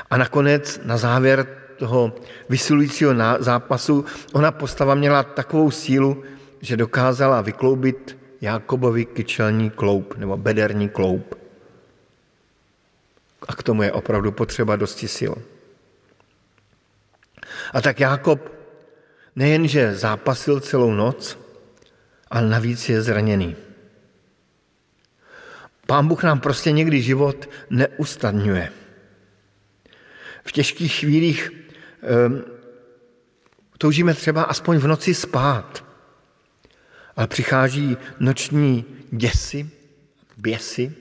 A 0.09 0.17
nakonec, 0.17 0.79
na 0.83 0.97
závěr 0.97 1.47
toho 1.77 2.15
vysilujícího 2.49 3.13
zápasu, 3.39 4.05
ona 4.33 4.51
postava 4.51 4.95
měla 4.95 5.23
takovou 5.23 5.71
sílu, 5.71 6.23
že 6.61 6.77
dokázala 6.77 7.41
vykloubit 7.41 8.17
Jakobovi 8.41 9.05
kyčelní 9.05 9.69
kloup 9.69 10.17
nebo 10.17 10.37
bederní 10.37 10.89
kloup. 10.89 11.35
A 13.47 13.55
k 13.55 13.63
tomu 13.63 13.83
je 13.83 13.91
opravdu 13.91 14.31
potřeba 14.31 14.75
dosti 14.75 15.07
sil. 15.17 15.33
A 17.73 17.81
tak 17.81 17.99
Jákob 17.99 18.51
nejenže 19.35 19.95
zápasil 19.95 20.59
celou 20.59 20.91
noc, 20.91 21.39
ale 22.31 22.49
navíc 22.49 22.89
je 22.89 23.01
zraněný. 23.01 23.55
Pán 25.87 26.07
Bůh 26.07 26.23
nám 26.23 26.39
prostě 26.39 26.71
někdy 26.71 27.01
život 27.01 27.49
neustadňuje. 27.69 28.71
V 30.43 30.51
těžkých 30.51 30.93
chvílích 30.93 31.51
um, 31.51 32.43
toužíme 33.77 34.13
třeba 34.13 34.43
aspoň 34.43 34.77
v 34.77 34.87
noci 34.87 35.13
spát, 35.13 35.85
ale 37.15 37.27
přichází 37.27 37.97
noční 38.19 38.85
děsy, 39.11 39.69
běsy, 40.37 40.93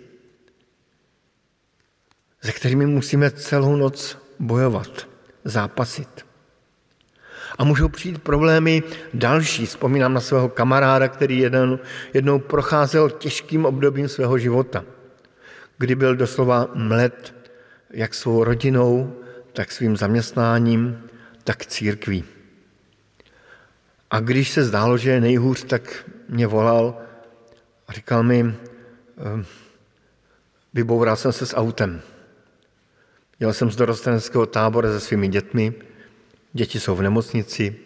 se 2.43 2.53
kterými 2.53 2.87
musíme 2.87 3.31
celou 3.31 3.77
noc 3.77 4.19
bojovat, 4.39 5.09
zápasit. 5.45 6.27
A 7.59 7.65
můžou 7.65 7.89
přijít 7.89 8.23
problémy 8.23 8.83
další. 9.15 9.67
Vzpomínám 9.67 10.15
na 10.15 10.21
svého 10.21 10.49
kamaráda, 10.49 11.09
který 11.09 11.39
jeden, 11.39 11.79
jednou 12.15 12.39
procházel 12.39 13.11
těžkým 13.11 13.65
obdobím 13.65 14.09
svého 14.09 14.39
života, 14.39 14.85
kdy 15.79 15.95
byl 15.95 16.17
doslova 16.17 16.69
mlet 16.75 17.35
jak 17.91 18.15
svou 18.15 18.45
rodinou, 18.45 19.17
tak 19.53 19.73
svým 19.73 19.97
zaměstnáním, 19.97 21.03
tak 21.45 21.67
církví. 21.67 22.25
A 24.11 24.21
když 24.21 24.51
se 24.51 24.65
zdálo, 24.65 24.99
že 24.99 25.11
je 25.11 25.21
nejhůř, 25.21 25.65
tak 25.65 26.11
mě 26.29 26.47
volal 26.47 26.99
a 27.89 27.93
říkal 27.93 28.23
mi, 28.23 28.41
ehm, 28.41 29.45
vyboural 30.75 31.17
jsem 31.17 31.33
se 31.33 31.47
s 31.47 31.57
autem. 31.57 32.01
Jel 33.41 33.53
jsem 33.53 33.71
z 33.71 33.77
dorosteneckého 33.77 34.47
tábora 34.47 34.93
se 34.93 35.01
svými 35.01 35.29
dětmi, 35.29 35.75
děti 36.57 36.81
jsou 36.81 36.97
v 36.97 37.03
nemocnici, 37.03 37.77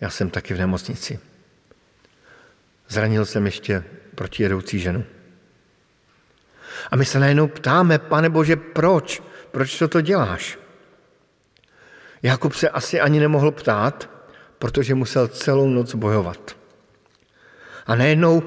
já 0.00 0.10
jsem 0.10 0.30
taky 0.30 0.54
v 0.54 0.58
nemocnici. 0.58 1.18
Zranil 2.88 3.26
jsem 3.26 3.46
ještě 3.46 3.84
protijedoucí 4.14 4.78
ženu. 4.78 5.04
A 6.90 6.96
my 6.96 7.04
se 7.04 7.18
najednou 7.18 7.48
ptáme, 7.48 7.98
pane 7.98 8.28
Bože, 8.28 8.56
proč? 8.56 9.22
Proč 9.50 9.82
to 9.88 10.00
děláš? 10.00 10.58
Jakub 12.22 12.54
se 12.54 12.68
asi 12.68 13.00
ani 13.00 13.20
nemohl 13.20 13.50
ptát, 13.50 14.10
protože 14.58 14.94
musel 14.94 15.28
celou 15.28 15.68
noc 15.68 15.94
bojovat. 15.94 16.56
A 17.86 17.94
najednou 17.94 18.42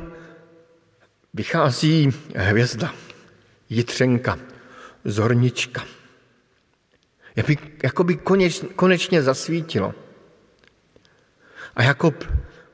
vychází 1.33 2.09
hvězda, 2.35 2.93
jitřenka, 3.69 4.39
zornička. 5.05 5.83
Jakoby, 7.35 7.57
jakoby 7.83 8.15
koneč, 8.15 8.63
konečně 8.75 9.23
zasvítilo. 9.23 9.93
A 11.75 11.83
Jakob 11.83 12.23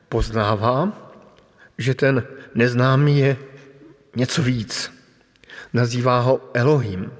poznává, 0.10 0.92
že 1.78 1.94
ten 1.94 2.28
neznámý 2.56 3.20
je 3.20 3.38
něco 4.16 4.44
víc. 4.44 4.92
Nazývá 5.74 6.20
ho 6.20 6.50
Elohim, 6.54 7.12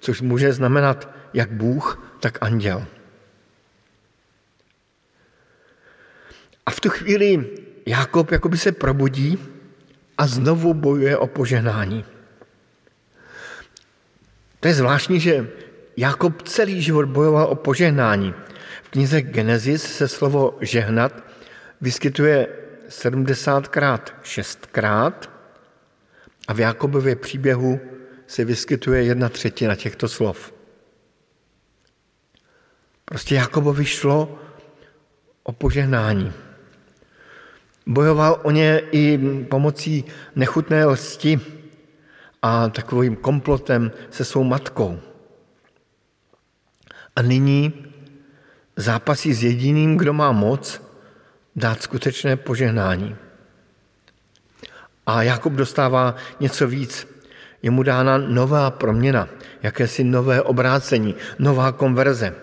což 0.00 0.20
může 0.20 0.52
znamenat 0.52 1.08
jak 1.34 1.50
Bůh, 1.50 2.16
tak 2.20 2.38
anděl. 2.40 2.86
A 6.66 6.70
v 6.70 6.80
tu 6.80 6.90
chvíli 6.90 7.50
Jakob 7.86 8.30
jakoby 8.30 8.58
se 8.58 8.72
probudí 8.72 9.38
a 10.18 10.26
znovu 10.26 10.74
bojuje 10.74 11.16
o 11.16 11.26
požehnání. 11.26 12.04
To 14.60 14.68
je 14.68 14.74
zvláštní, 14.74 15.20
že 15.20 15.48
Jakob 15.96 16.42
celý 16.42 16.82
život 16.82 17.08
bojoval 17.08 17.46
o 17.46 17.54
požehnání. 17.54 18.34
V 18.82 18.88
knize 18.88 19.22
Genesis 19.22 19.82
se 19.82 20.08
slovo 20.08 20.58
žehnat 20.60 21.24
vyskytuje 21.80 22.48
70krát, 22.88 24.00
6krát 24.22 25.12
a 26.48 26.52
v 26.52 26.60
Jakobově 26.60 27.16
příběhu 27.16 27.80
se 28.26 28.44
vyskytuje 28.44 29.04
jedna 29.04 29.28
třetina 29.28 29.74
těchto 29.74 30.08
slov. 30.08 30.54
Prostě 33.04 33.34
Jakobovi 33.34 33.84
šlo 33.84 34.38
o 35.42 35.52
požehnání. 35.52 36.32
Bojoval 37.86 38.40
o 38.42 38.50
ně 38.50 38.82
i 38.92 39.18
pomocí 39.50 40.04
nechutné 40.36 40.84
lsti 40.84 41.40
a 42.42 42.68
takovým 42.68 43.16
komplotem 43.16 43.92
se 44.10 44.24
svou 44.24 44.44
matkou. 44.44 45.00
A 47.16 47.22
nyní 47.22 47.86
zápasí 48.76 49.34
s 49.34 49.42
jediným, 49.42 49.96
kdo 49.96 50.12
má 50.12 50.32
moc 50.32 50.82
dát 51.56 51.82
skutečné 51.82 52.36
požehnání. 52.36 53.16
A 55.06 55.22
Jakub 55.22 55.52
dostává 55.52 56.14
něco 56.40 56.68
víc. 56.68 57.08
Je 57.62 57.70
mu 57.70 57.82
dána 57.82 58.18
nová 58.18 58.70
proměna, 58.70 59.28
jakési 59.62 60.04
nové 60.04 60.42
obrácení, 60.42 61.14
nová 61.38 61.72
konverze. 61.72 62.34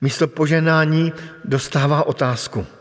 Místo 0.00 0.28
požehnání 0.28 1.12
dostává 1.44 2.06
otázku– 2.06 2.66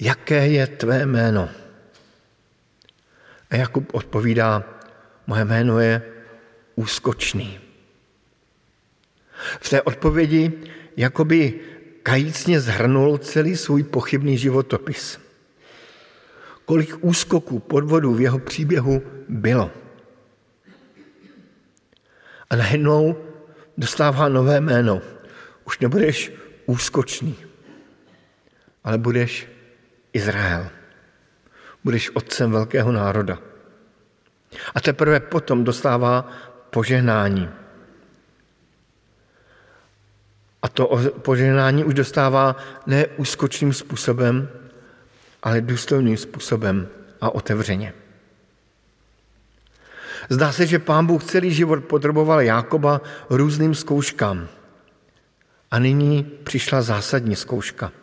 jaké 0.00 0.48
je 0.48 0.66
tvé 0.66 1.06
jméno? 1.06 1.48
A 3.50 3.56
Jakub 3.56 3.94
odpovídá, 3.94 4.64
moje 5.26 5.44
jméno 5.44 5.78
je 5.78 6.02
úskočný. 6.74 7.60
V 9.60 9.70
té 9.70 9.82
odpovědi 9.82 10.52
jakoby 10.96 11.60
kajícně 12.02 12.60
zhrnul 12.60 13.18
celý 13.18 13.56
svůj 13.56 13.82
pochybný 13.82 14.38
životopis. 14.38 15.20
Kolik 16.64 17.04
úskoků, 17.04 17.58
podvodů 17.58 18.14
v 18.14 18.20
jeho 18.20 18.38
příběhu 18.38 19.02
bylo. 19.28 19.70
A 22.50 22.56
najednou 22.56 23.16
dostává 23.78 24.28
nové 24.28 24.60
jméno. 24.60 25.02
Už 25.64 25.78
nebudeš 25.78 26.32
úskočný, 26.66 27.36
ale 28.84 28.98
budeš 28.98 29.48
Izrael. 30.12 30.68
Budeš 31.84 32.10
otcem 32.10 32.50
velkého 32.50 32.92
národa. 32.92 33.38
A 34.74 34.80
teprve 34.80 35.20
potom 35.20 35.64
dostává 35.64 36.30
požehnání. 36.70 37.63
A 40.64 40.68
to 40.68 41.00
požehnání 41.22 41.84
už 41.84 41.94
dostává 41.94 42.56
ne 42.86 43.06
úskočným 43.06 43.72
způsobem, 43.72 44.48
ale 45.42 45.60
důstojným 45.60 46.16
způsobem 46.16 46.88
a 47.20 47.34
otevřeně. 47.34 47.92
Zdá 50.28 50.52
se, 50.52 50.66
že 50.66 50.78
pán 50.78 51.06
Bůh 51.06 51.24
celý 51.24 51.52
život 51.52 51.84
podroboval 51.84 52.40
Jákoba 52.40 53.00
různým 53.30 53.74
zkouškám. 53.74 54.48
A 55.70 55.78
nyní 55.78 56.24
přišla 56.44 56.82
zásadní 56.82 57.36
zkouška– 57.36 57.92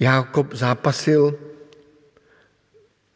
Jákob 0.00 0.54
zápasil 0.54 1.38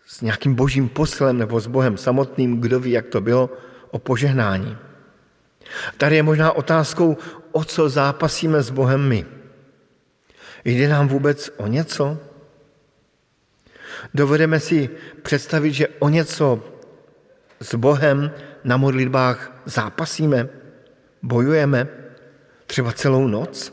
s 0.06 0.20
nějakým 0.20 0.54
božím 0.54 0.88
poslem 0.88 1.38
nebo 1.38 1.60
s 1.60 1.66
Bohem 1.66 1.96
samotným, 1.96 2.60
kdo 2.60 2.80
ví, 2.80 2.90
jak 2.90 3.06
to 3.06 3.20
bylo, 3.20 3.50
o 3.90 3.98
požehnání. 3.98 4.76
Tady 5.96 6.16
je 6.16 6.22
možná 6.22 6.52
otázkou, 6.52 7.16
o 7.52 7.64
co 7.64 7.88
zápasíme 7.88 8.62
s 8.62 8.70
Bohem 8.70 9.08
my. 9.08 9.26
Jde 10.64 10.88
nám 10.88 11.08
vůbec 11.08 11.50
o 11.56 11.66
něco? 11.66 12.18
Dovedeme 14.14 14.60
si 14.60 14.90
představit, 15.22 15.72
že 15.72 15.88
o 15.88 16.08
něco 16.08 16.64
s 17.60 17.74
Bohem 17.74 18.30
na 18.64 18.76
modlitbách 18.76 19.62
zápasíme, 19.64 20.48
bojujeme, 21.22 21.88
třeba 22.66 22.92
celou 22.92 23.26
noc? 23.26 23.72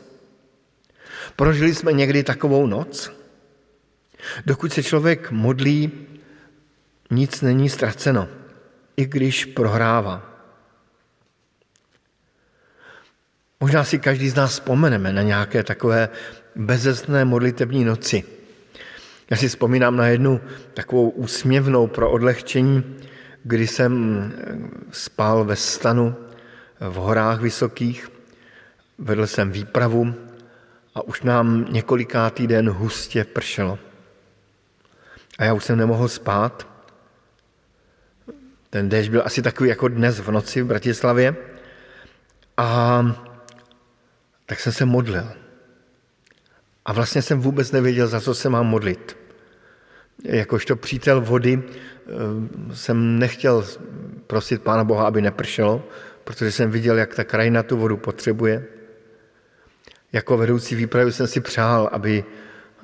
Prožili 1.36 1.74
jsme 1.74 1.92
někdy 1.92 2.22
takovou 2.22 2.66
noc? 2.66 3.12
Dokud 4.46 4.72
se 4.72 4.82
člověk 4.82 5.30
modlí, 5.30 5.92
nic 7.10 7.40
není 7.40 7.68
ztraceno, 7.68 8.28
i 8.96 9.06
když 9.06 9.44
prohrává. 9.44 10.37
Možná 13.60 13.84
si 13.84 13.98
každý 13.98 14.28
z 14.28 14.34
nás 14.34 14.50
vzpomeneme 14.50 15.12
na 15.12 15.22
nějaké 15.22 15.62
takové 15.62 16.08
bezesné 16.56 17.24
modlitební 17.24 17.84
noci. 17.84 18.24
Já 19.30 19.36
si 19.36 19.48
vzpomínám 19.48 19.96
na 19.96 20.06
jednu 20.06 20.40
takovou 20.74 21.08
úsměvnou 21.08 21.86
pro 21.86 22.10
odlehčení, 22.10 22.96
kdy 23.42 23.66
jsem 23.66 24.32
spal 24.90 25.44
ve 25.44 25.56
stanu 25.56 26.16
v 26.80 26.94
horách 26.94 27.40
vysokých, 27.40 28.08
vedl 28.98 29.26
jsem 29.26 29.52
výpravu 29.52 30.14
a 30.94 31.02
už 31.02 31.22
nám 31.22 31.66
několikátý 31.70 32.46
den 32.46 32.70
hustě 32.70 33.24
pršelo. 33.24 33.78
A 35.38 35.44
já 35.44 35.54
už 35.54 35.64
jsem 35.64 35.78
nemohl 35.78 36.08
spát. 36.08 36.66
Ten 38.70 38.88
déšť 38.88 39.10
byl 39.10 39.22
asi 39.24 39.42
takový 39.42 39.68
jako 39.68 39.88
dnes 39.88 40.18
v 40.20 40.30
noci 40.30 40.62
v 40.62 40.66
Bratislavě. 40.66 41.36
A 42.56 43.27
tak 44.48 44.60
jsem 44.60 44.72
se 44.72 44.84
modlil. 44.84 45.28
A 46.84 46.92
vlastně 46.92 47.22
jsem 47.22 47.40
vůbec 47.40 47.72
nevěděl, 47.72 48.08
za 48.08 48.20
co 48.20 48.34
se 48.34 48.48
mám 48.48 48.66
modlit. 48.66 49.16
Jakožto 50.24 50.76
přítel 50.76 51.20
vody 51.20 51.62
eh, 51.62 52.74
jsem 52.74 53.18
nechtěl 53.18 53.66
prosit 54.26 54.62
Pána 54.62 54.84
Boha, 54.84 55.06
aby 55.06 55.22
nepršelo, 55.22 55.84
protože 56.24 56.52
jsem 56.52 56.70
viděl, 56.70 56.98
jak 56.98 57.14
ta 57.14 57.24
krajina 57.24 57.62
tu 57.62 57.76
vodu 57.76 57.96
potřebuje. 57.96 58.64
Jako 60.12 60.36
vedoucí 60.36 60.74
výpravy 60.74 61.12
jsem 61.12 61.26
si 61.26 61.40
přál, 61.40 61.88
aby, 61.92 62.24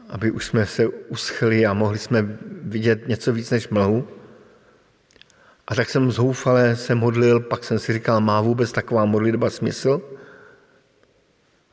aby 0.09 0.31
už 0.31 0.45
jsme 0.45 0.67
se 0.67 0.87
uschli 0.87 1.67
a 1.67 1.73
mohli 1.73 1.99
jsme 1.99 2.39
vidět 2.63 3.09
něco 3.09 3.33
víc 3.33 3.51
než 3.51 3.69
mlhu. 3.69 4.09
A 5.69 5.75
tak 5.75 5.91
jsem 5.91 6.11
zoufale 6.11 6.77
se 6.77 6.95
modlil, 6.95 7.41
pak 7.41 7.65
jsem 7.65 7.79
si 7.79 7.93
říkal, 7.93 8.21
má 8.21 8.41
vůbec 8.41 8.73
taková 8.73 9.05
modlitba 9.05 9.51
smysl? 9.51 10.15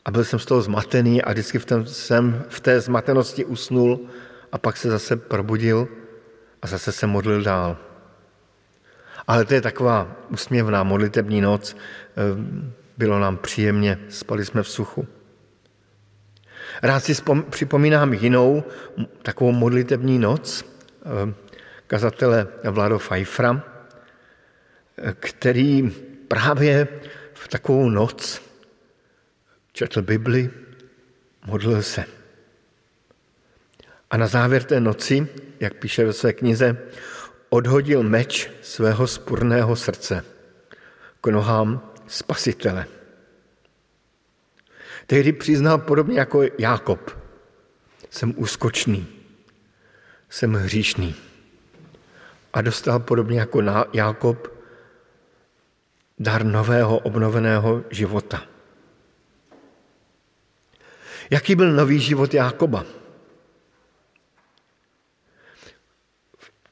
A 0.05 0.11
byl 0.11 0.23
jsem 0.23 0.39
z 0.39 0.45
toho 0.45 0.61
zmatený 0.61 1.21
a 1.21 1.31
vždycky 1.31 1.59
v, 1.59 1.65
tom, 1.65 1.85
jsem 1.85 2.43
v 2.49 2.59
té 2.59 2.81
zmatenosti 2.81 3.45
usnul 3.45 3.99
a 4.51 4.57
pak 4.57 4.77
se 4.77 4.89
zase 4.89 5.15
probudil 5.15 5.87
a 6.61 6.67
zase 6.67 6.91
se 6.91 7.07
modlil 7.07 7.43
dál. 7.43 7.77
Ale 9.27 9.45
to 9.45 9.53
je 9.53 9.61
taková 9.61 10.15
usměvná 10.29 10.83
modlitební 10.83 11.41
noc. 11.41 11.75
Ehm, 12.15 12.73
bylo 12.97 13.19
nám 13.19 13.37
příjemně, 13.37 13.99
spali 14.09 14.45
jsme 14.45 14.63
v 14.63 14.69
suchu. 14.69 15.07
Rád 16.83 16.99
si 16.99 17.13
připomínám 17.49 18.13
jinou 18.13 18.63
takovou 19.21 19.51
modlitební 19.51 20.19
noc 20.19 20.65
eh, 21.05 21.33
kazatele 21.87 22.47
Vlado 22.63 22.99
Fajfra, 22.99 23.63
který 25.19 25.91
právě 26.27 26.87
v 27.33 27.47
takovou 27.47 27.89
noc 27.89 28.41
četl 29.73 30.01
Bibli, 30.01 30.49
modlil 31.45 31.81
se. 31.81 32.05
A 34.11 34.17
na 34.17 34.27
závěr 34.27 34.63
té 34.63 34.79
noci, 34.79 35.27
jak 35.59 35.73
píše 35.73 36.05
ve 36.05 36.13
své 36.13 36.33
knize, 36.33 36.77
odhodil 37.49 38.03
meč 38.03 38.49
svého 38.61 39.07
spurného 39.07 39.75
srdce 39.75 40.25
k 41.21 41.27
nohám 41.27 41.91
spasitele. 42.07 42.85
Tehdy 45.07 45.33
přiznal 45.33 45.77
podobně 45.77 46.19
jako 46.19 46.43
Jákob, 46.57 47.17
jsem 48.09 48.33
úskočný, 48.37 49.07
jsem 50.29 50.53
hříšný. 50.53 51.15
A 52.53 52.61
dostal 52.61 52.99
podobně 52.99 53.39
jako 53.39 53.61
Jákob 53.93 54.47
dar 56.19 56.45
nového, 56.45 56.99
obnoveného 56.99 57.83
života. 57.89 58.50
Jaký 61.31 61.55
byl 61.55 61.71
nový 61.71 61.99
život 61.99 62.33
Jákoba? 62.33 62.85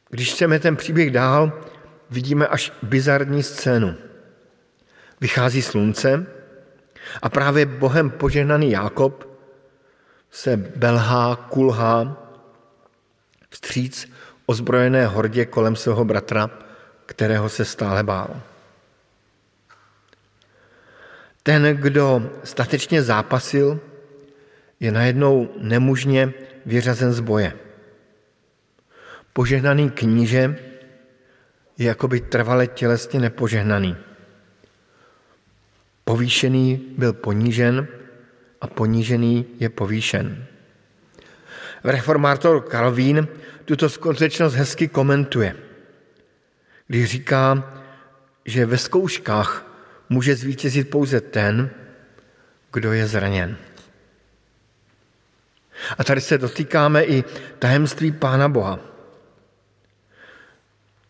Když 0.09 0.33
chceme 0.33 0.59
ten 0.59 0.75
příběh 0.75 1.11
dál, 1.11 1.61
vidíme 2.09 2.47
až 2.47 2.73
bizarní 2.83 3.43
scénu. 3.43 3.95
Vychází 5.21 5.61
slunce 5.61 6.27
a 7.21 7.29
právě 7.29 7.65
Bohem 7.65 8.09
požehnaný 8.09 8.71
Jákob 8.71 9.29
se 10.31 10.57
belhá, 10.57 11.35
kulhá 11.35 12.17
vstříc 13.49 14.11
ozbrojené 14.45 15.07
hordě 15.07 15.45
kolem 15.45 15.75
svého 15.75 16.05
bratra, 16.05 16.49
kterého 17.05 17.49
se 17.49 17.65
stále 17.65 18.03
bál. 18.03 18.41
Ten, 21.43 21.77
kdo 21.77 22.29
statečně 22.43 23.03
zápasil, 23.03 23.79
je 24.79 24.91
najednou 24.91 25.49
nemužně 25.57 26.33
vyřazen 26.65 27.13
z 27.13 27.19
boje. 27.19 27.53
Požehnaný 29.33 29.89
kníže 29.89 30.55
je 31.77 31.87
jakoby 31.87 32.19
trvale 32.19 32.67
tělesně 32.67 33.19
nepožehnaný. 33.19 33.95
Povýšený 36.03 36.93
byl 36.97 37.13
ponížen 37.13 37.87
a 38.61 38.67
ponížený 38.67 39.45
je 39.59 39.69
povýšen. 39.69 40.45
Reformátor 41.83 42.67
Calvín 42.71 43.27
tuto 43.65 43.89
skutečnost 43.89 44.53
hezky 44.53 44.87
komentuje, 44.87 45.55
když 46.87 47.05
říká, 47.05 47.73
že 48.45 48.65
ve 48.65 48.77
zkouškách 48.77 49.65
může 50.09 50.35
zvítězit 50.35 50.89
pouze 50.89 51.21
ten, 51.21 51.69
kdo 52.73 52.93
je 52.93 53.07
zraněn. 53.07 53.57
A 55.97 56.03
tady 56.03 56.21
se 56.21 56.37
dotýkáme 56.37 57.03
i 57.03 57.23
tajemství 57.59 58.11
Pána 58.11 58.49
Boha. 58.49 58.79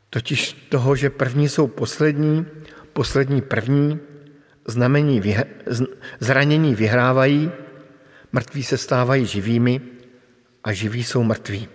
Totiž 0.09 0.53
toho, 0.69 0.95
že 0.95 1.09
první 1.09 1.49
jsou 1.49 1.67
poslední, 1.67 2.45
poslední 2.93 3.41
první, 3.41 3.99
znamení 4.67 5.19
vyhr, 5.19 5.45
zranění 6.19 6.75
vyhrávají, 6.75 7.51
mrtví 8.31 8.63
se 8.63 8.77
stávají 8.77 9.25
živými 9.25 9.81
a 10.63 10.73
živí 10.73 11.03
jsou 11.03 11.23
mrtví. 11.23 11.67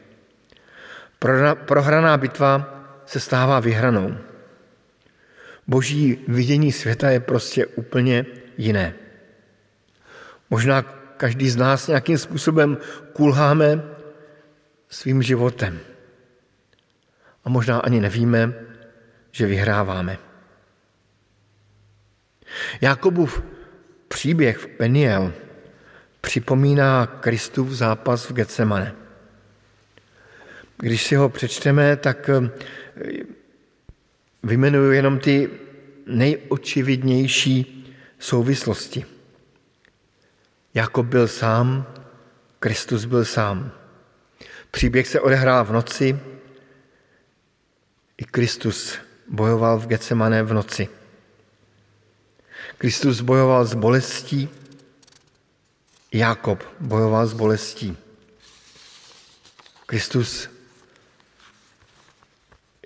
Prohraná 1.65 2.17
bitva 2.17 2.85
se 3.07 3.21
stává 3.21 3.61
vyhranou. 3.61 4.17
Boží 5.67 6.19
vidění 6.29 6.73
světa 6.73 7.11
je 7.11 7.21
prostě 7.21 7.67
úplně 7.67 8.27
jiné. 8.59 8.95
Možná 10.51 10.83
každý 11.17 11.51
z 11.51 11.57
nás 11.57 11.89
nějakým 11.89 12.19
způsobem 12.19 12.79
kulháme 13.13 13.83
svým 14.89 15.23
životem. 15.23 15.79
A 17.45 17.49
možná 17.49 17.79
ani 17.79 18.01
nevíme, 18.01 18.55
že 19.33 19.47
vyhráváme. 19.47 20.19
Jakobův 22.81 23.43
příběh 24.09 24.59
v 24.59 24.67
Peniel 24.67 25.33
připomíná 26.21 27.07
Kristův 27.07 27.71
zápas 27.71 28.31
v 28.31 28.33
Getsemane. 28.33 28.95
Když 30.79 31.05
si 31.05 31.15
ho 31.15 31.29
přečteme, 31.29 31.97
tak 31.97 32.29
eh, 32.29 32.51
vymenuju 34.43 34.93
jenom 34.93 35.19
ty 35.19 35.51
nejočividnější 36.07 37.85
souvislosti. 38.19 39.14
Jakob 40.75 41.07
byl 41.07 41.29
sám, 41.29 41.87
Kristus 42.59 43.05
byl 43.05 43.25
sám. 43.25 43.73
Příběh 44.71 45.09
se 45.09 45.21
odehrál 45.21 45.65
v 45.65 45.73
noci, 45.73 46.21
i 48.19 48.25
Kristus 48.25 48.99
bojoval 49.29 49.79
v 49.79 49.87
Getsemane 49.87 50.43
v 50.43 50.53
noci. 50.53 50.89
Kristus 52.79 53.21
bojoval 53.21 53.65
s 53.65 53.75
bolestí, 53.75 54.49
Jakob 56.13 56.63
bojoval 56.81 57.27
s 57.27 57.33
bolestí. 57.33 57.97
Kristus 59.87 60.49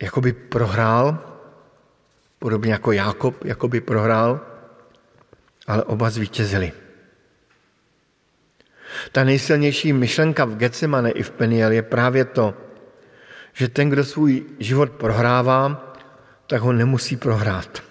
jakoby 0.02 0.32
prohrál, 0.32 1.38
podobně 2.38 2.72
jako 2.72 2.92
Jakob 2.92 3.44
jakoby 3.44 3.80
prohrál, 3.80 4.40
ale 5.66 5.84
oba 5.84 6.10
zvítězili. 6.10 6.72
Ta 9.12 9.24
nejsilnější 9.24 9.92
myšlenka 9.92 10.44
v 10.44 10.56
Getsemane 10.56 11.10
i 11.10 11.22
v 11.22 11.30
Peniel 11.30 11.72
je 11.72 11.82
právě 11.82 12.24
to, 12.24 12.54
že 13.52 13.68
ten, 13.68 13.90
kdo 13.90 14.04
svůj 14.04 14.44
život 14.58 14.90
prohrává, 14.90 15.94
tak 16.46 16.60
ho 16.60 16.72
nemusí 16.72 17.16
prohrát. 17.16 17.82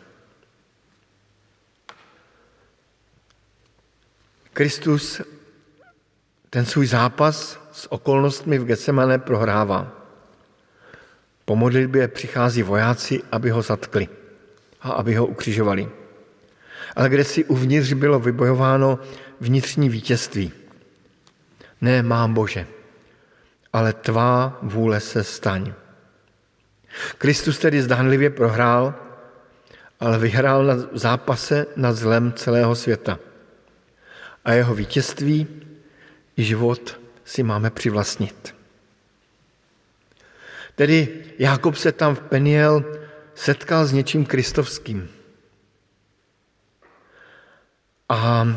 Kristus 4.54 5.22
ten 6.50 6.66
svůj 6.66 6.88
zápas 6.88 7.60
s 7.72 7.92
okolnostmi 7.92 8.60
v 8.60 8.66
Getsemane 8.66 9.20
prohrává. 9.20 9.92
Po 11.46 11.56
modlitbě 11.56 12.08
přichází 12.08 12.64
vojáci, 12.64 13.22
aby 13.32 13.50
ho 13.50 13.62
zatkli 13.62 14.08
a 14.82 14.92
aby 14.92 15.16
ho 15.16 15.26
ukřižovali. 15.26 15.90
Ale 16.96 17.10
kde 17.10 17.24
si 17.24 17.46
uvnitř 17.46 17.94
bylo 17.94 18.20
vybojováno 18.20 19.00
vnitřní 19.42 19.90
vítězství. 19.90 20.52
Ne, 21.82 22.04
mám 22.04 22.34
Bože, 22.34 22.68
ale 23.74 23.94
tvá 23.94 24.60
vůle 24.62 25.00
se 25.00 25.24
staň. 25.24 25.74
Kristus 27.18 27.60
tedy 27.60 27.82
zdánlivě 27.82 28.30
prohrál, 28.30 28.94
ale 30.00 30.20
vyhrál 30.20 30.66
na 30.66 30.76
zápase 30.92 31.66
nad 31.76 31.94
zlem 31.94 32.34
celého 32.34 32.76
světa. 32.76 33.20
A 34.46 34.54
jeho 34.54 34.76
vítězství 34.76 35.48
i 36.38 36.44
život 36.44 37.00
si 37.26 37.44
máme 37.44 37.70
přivlastnit. 37.70 38.56
Tedy 40.76 41.24
Jákob 41.40 41.76
se 41.76 41.92
tam 41.92 42.16
v 42.16 42.20
Peniel 42.20 42.86
setkal 43.36 43.86
s 43.86 43.94
něčím 43.94 44.26
kristovským. 44.26 45.10
A 48.10 48.48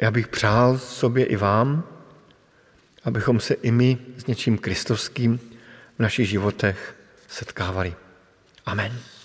já 0.00 0.10
bych 0.10 0.28
přál 0.28 0.78
sobě 0.78 1.24
i 1.24 1.36
vám, 1.36 1.84
abychom 3.04 3.40
se 3.40 3.54
i 3.54 3.70
my 3.70 3.98
s 4.16 4.26
něčím 4.26 4.58
kristovským 4.58 5.38
v 5.96 5.98
našich 5.98 6.28
životech 6.28 6.96
setkávali. 7.28 7.94
Amen. 8.66 9.15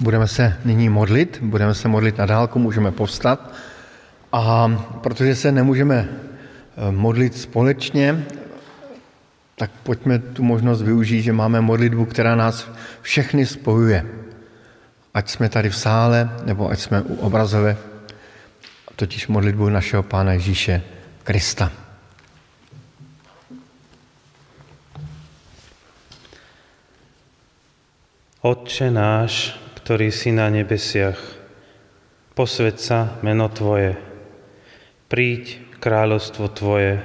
Budeme 0.00 0.28
se 0.28 0.56
nyní 0.64 0.88
modlit, 0.88 1.38
budeme 1.42 1.74
se 1.74 1.88
modlit 1.88 2.18
na 2.18 2.26
dálku, 2.26 2.58
můžeme 2.58 2.90
povstat. 2.90 3.52
A 4.32 4.68
protože 5.00 5.34
se 5.34 5.52
nemůžeme 5.52 6.08
eh, 6.08 6.92
modlit 6.92 7.38
společně, 7.38 8.24
tak 9.56 9.70
pojďme 9.82 10.18
tu 10.18 10.42
možnost 10.42 10.82
využít, 10.82 11.22
že 11.22 11.32
máme 11.32 11.60
modlitbu, 11.60 12.04
která 12.04 12.36
nás 12.36 12.70
všechny 13.02 13.46
spojuje. 13.46 14.06
Ať 15.14 15.30
jsme 15.30 15.48
tady 15.48 15.70
v 15.70 15.76
sále, 15.76 16.30
nebo 16.44 16.70
ať 16.70 16.78
jsme 16.78 17.02
u 17.02 17.14
obrazové, 17.14 17.76
totiž 18.96 19.28
modlitbu 19.28 19.68
našeho 19.68 20.02
Pána 20.02 20.32
Ježíše 20.32 20.82
Krista. 21.24 21.72
Otče 28.40 28.90
náš, 28.90 29.60
ktorý 29.88 30.12
si 30.12 30.36
na 30.36 30.52
nebesiach, 30.52 31.16
posved 32.36 32.76
sa 32.76 33.16
meno 33.24 33.48
Tvoje, 33.48 33.96
príď 35.08 35.64
kráľovstvo 35.80 36.52
Tvoje, 36.52 37.00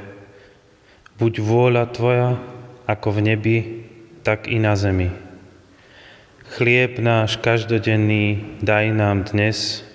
buď 1.15 1.33
vôľa 1.39 1.87
Tvoja 1.95 2.43
ako 2.83 3.07
v 3.07 3.19
nebi, 3.23 3.57
tak 4.27 4.51
i 4.51 4.59
na 4.59 4.75
zemi. 4.75 5.15
Chlieb 6.59 6.99
náš 6.99 7.39
každodenný 7.39 8.59
daj 8.59 8.91
nám 8.91 9.31
dnes 9.31 9.87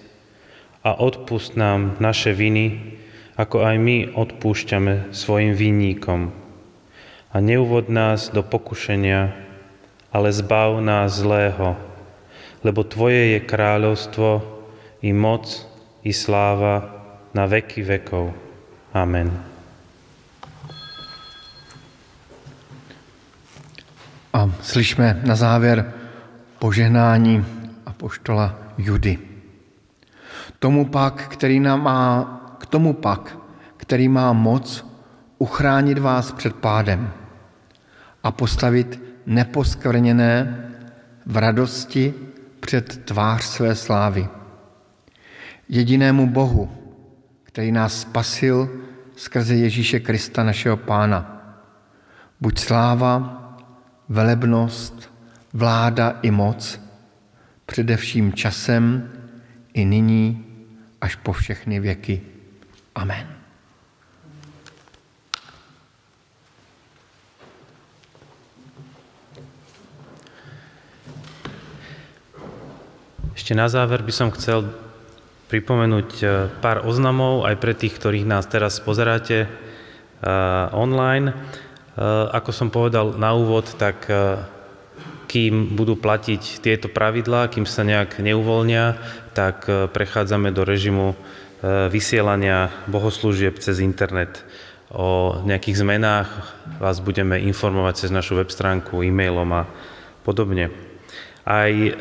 a 0.81 0.97
odpust 0.97 1.61
nám 1.61 2.01
naše 2.01 2.33
viny, 2.33 2.97
ako 3.37 3.69
aj 3.69 3.77
my 3.77 3.97
odpúšťame 4.17 5.13
svojim 5.13 5.53
vinníkom. 5.53 6.33
A 7.29 7.37
neuvod 7.45 7.93
nás 7.93 8.33
do 8.33 8.41
pokušenia, 8.41 9.37
ale 10.09 10.33
zbav 10.33 10.81
nás 10.81 11.21
zlého, 11.21 11.88
lebo 12.63 12.85
Tvoje 12.85 13.39
je 13.39 13.41
kráľovstvo 13.47 14.29
i 15.03 15.15
moc 15.15 15.47
i 16.03 16.13
sláva 16.13 16.99
na 17.35 17.47
veky 17.47 17.83
vekov. 17.83 18.35
Amen. 18.95 19.31
A 24.33 24.51
slyšme 24.63 25.21
na 25.25 25.35
závěr 25.35 25.93
požehnání 26.59 27.45
a 27.87 27.93
poštola 27.93 28.59
Judy. 28.79 29.19
Tomu 30.59 30.85
pak, 30.85 31.29
který 31.29 31.61
nám 31.61 31.83
má, 31.83 32.07
k 32.59 32.67
tomu 32.67 32.93
pak, 32.93 33.39
který 33.77 34.09
má 34.09 34.33
moc 34.33 34.87
uchránit 35.39 35.99
vás 35.99 36.33
před 36.33 36.55
pádem 36.57 37.11
a 38.23 38.31
postavit 38.31 39.01
neposkvrněné 39.27 40.65
v 41.27 41.37
radosti 41.37 42.15
před 42.69 43.05
tvář 43.05 43.45
své 43.45 43.75
slávy. 43.75 44.29
Jedinému 45.69 46.27
Bohu, 46.27 46.71
který 47.43 47.73
nás 47.73 48.01
spasil 48.01 48.83
skrze 49.17 49.55
Ježíše 49.55 50.01
Krista, 50.01 50.43
našeho 50.43 50.77
Pána. 50.77 51.21
Buď 52.41 52.59
sláva, 52.59 53.13
velebnost, 54.09 55.13
vláda 55.53 56.19
i 56.23 56.31
moc, 56.31 56.81
především 57.67 58.33
časem 58.33 59.13
i 59.75 59.85
nyní 59.85 60.45
až 61.01 61.15
po 61.15 61.33
všechny 61.33 61.81
věky. 61.81 62.21
Amen. 62.95 63.38
Ešte 73.39 73.55
na 73.55 73.71
záver 73.71 74.03
by 74.03 74.11
som 74.11 74.35
chcel 74.35 74.67
pripomenúť 75.47 76.11
e, 76.19 76.25
pár 76.59 76.83
oznamov 76.83 77.47
aj 77.47 77.55
pre 77.63 77.71
tých, 77.71 77.95
ktorých 77.95 78.27
nás 78.27 78.51
teraz 78.51 78.83
pozeráte 78.83 79.47
e, 79.47 79.49
online. 80.75 81.31
E, 81.31 81.35
ako 82.35 82.51
som 82.51 82.75
povedal 82.75 83.15
na 83.15 83.39
úvod, 83.39 83.79
tak 83.79 84.11
kým 85.31 85.79
budú 85.79 85.95
platiť 85.95 86.59
tieto 86.59 86.91
pravidlá, 86.91 87.47
kým 87.47 87.63
sa 87.63 87.87
nejak 87.87 88.19
neuvoľnia, 88.19 88.99
tak 89.39 89.71
prechádzame 89.93 90.51
do 90.51 90.65
režimu 90.65 91.13
vysielania 91.93 92.73
bohoslúžieb 92.89 93.61
cez 93.61 93.85
internet. 93.85 94.41
O 94.89 95.37
nejakých 95.45 95.85
zmenách 95.85 96.33
vás 96.81 97.05
budeme 97.05 97.37
informovať 97.45 98.09
cez 98.09 98.11
našu 98.11 98.41
web 98.41 98.49
stránku, 98.49 99.05
e-mailom 99.05 99.53
a 99.53 99.69
podobne. 100.25 100.88
Aj 101.49 101.73
e, 101.73 101.93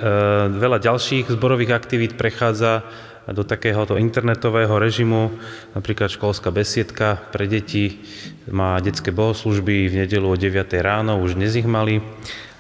veľa 0.52 0.84
ďalších 0.84 1.32
zborových 1.32 1.72
aktivít 1.72 2.20
prechádza 2.20 2.84
do 3.32 3.48
takéhoto 3.48 3.96
internetového 3.96 4.76
režimu, 4.76 5.32
napríklad 5.72 6.12
školská 6.12 6.52
besiedka 6.52 7.16
pre 7.32 7.48
deti 7.48 8.04
má 8.52 8.76
detské 8.84 9.16
bohoslužby 9.16 9.88
v 9.88 10.04
nedelu 10.04 10.28
o 10.28 10.36
9 10.36 10.52
ráno, 10.84 11.24
už 11.24 11.40
dnes 11.40 11.56
ich 11.56 11.64
mali, 11.68 12.04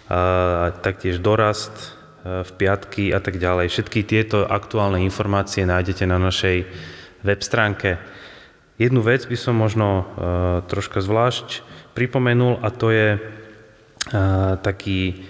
a 0.08 0.72
taktiež 0.80 1.20
dorast 1.20 1.76
e, 2.24 2.48
v 2.48 2.52
piatky 2.56 3.12
a 3.12 3.20
tak 3.20 3.36
ďalej. 3.36 3.68
Všetky 3.68 4.08
tieto 4.08 4.48
aktuálne 4.48 5.04
informácie 5.04 5.68
nájdete 5.68 6.08
na 6.08 6.16
našej 6.16 6.64
web 7.28 7.42
stránke. 7.44 8.00
Jednu 8.80 9.04
vec 9.04 9.28
by 9.28 9.36
som 9.36 9.60
možno 9.60 9.88
e, 9.92 10.04
troška 10.72 11.04
zvlášť 11.04 11.68
pripomenul 11.92 12.64
a 12.64 12.72
to 12.72 12.96
je 12.96 13.20
taký 14.64 15.28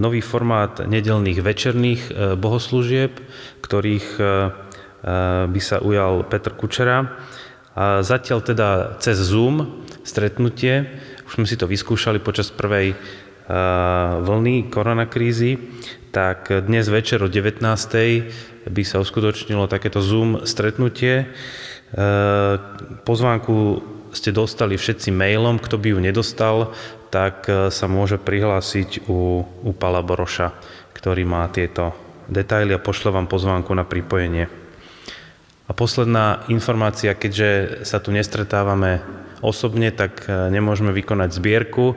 nový 0.00 0.24
formát 0.24 0.80
nedelných 0.88 1.44
večerných 1.44 2.02
eh, 2.08 2.14
bohoslúžieb, 2.40 3.20
ktorých 3.60 4.08
eh, 4.16 4.30
by 5.46 5.60
sa 5.62 5.78
ujal 5.78 6.26
Petr 6.26 6.58
Kučera. 6.58 7.06
A 7.78 8.02
zatiaľ 8.02 8.42
teda 8.42 8.68
cez 8.98 9.14
Zoom 9.22 9.86
stretnutie, 10.02 10.90
už 11.22 11.38
sme 11.38 11.46
si 11.46 11.54
to 11.54 11.70
vyskúšali 11.70 12.18
počas 12.18 12.50
prvej 12.50 12.98
vlny 14.18 14.68
koronakrízy, 14.68 15.56
tak 16.10 16.50
dnes 16.50 16.90
večer 16.90 17.22
o 17.22 17.30
19. 17.30 17.62
by 18.66 18.82
sa 18.82 18.98
uskutočnilo 18.98 19.70
takéto 19.70 20.02
Zoom 20.02 20.42
stretnutie. 20.42 21.30
Pozvánku 23.06 23.56
ste 24.12 24.32
dostali 24.32 24.76
všetci 24.76 25.14
mailom, 25.14 25.60
kto 25.60 25.76
by 25.78 25.88
ju 25.94 25.98
nedostal, 26.00 26.74
tak 27.08 27.48
e, 27.48 27.72
sa 27.72 27.86
môže 27.88 28.20
prihlásiť 28.20 29.08
u, 29.08 29.44
u 29.44 29.70
Pala 29.76 30.04
Boroša, 30.04 30.52
ktorý 30.92 31.24
má 31.24 31.48
tieto 31.48 31.96
detaily 32.28 32.76
a 32.76 32.80
pošle 32.80 33.12
vám 33.12 33.26
pozvánku 33.26 33.72
na 33.72 33.88
pripojenie. 33.88 34.48
A 35.68 35.72
posledná 35.76 36.48
informácia, 36.48 37.12
keďže 37.12 37.84
sa 37.84 38.00
tu 38.00 38.08
nestretávame 38.08 39.04
osobne, 39.44 39.92
tak 39.92 40.24
e, 40.24 40.52
nemôžeme 40.52 40.92
vykonať 40.92 41.30
zbierku, 41.36 41.96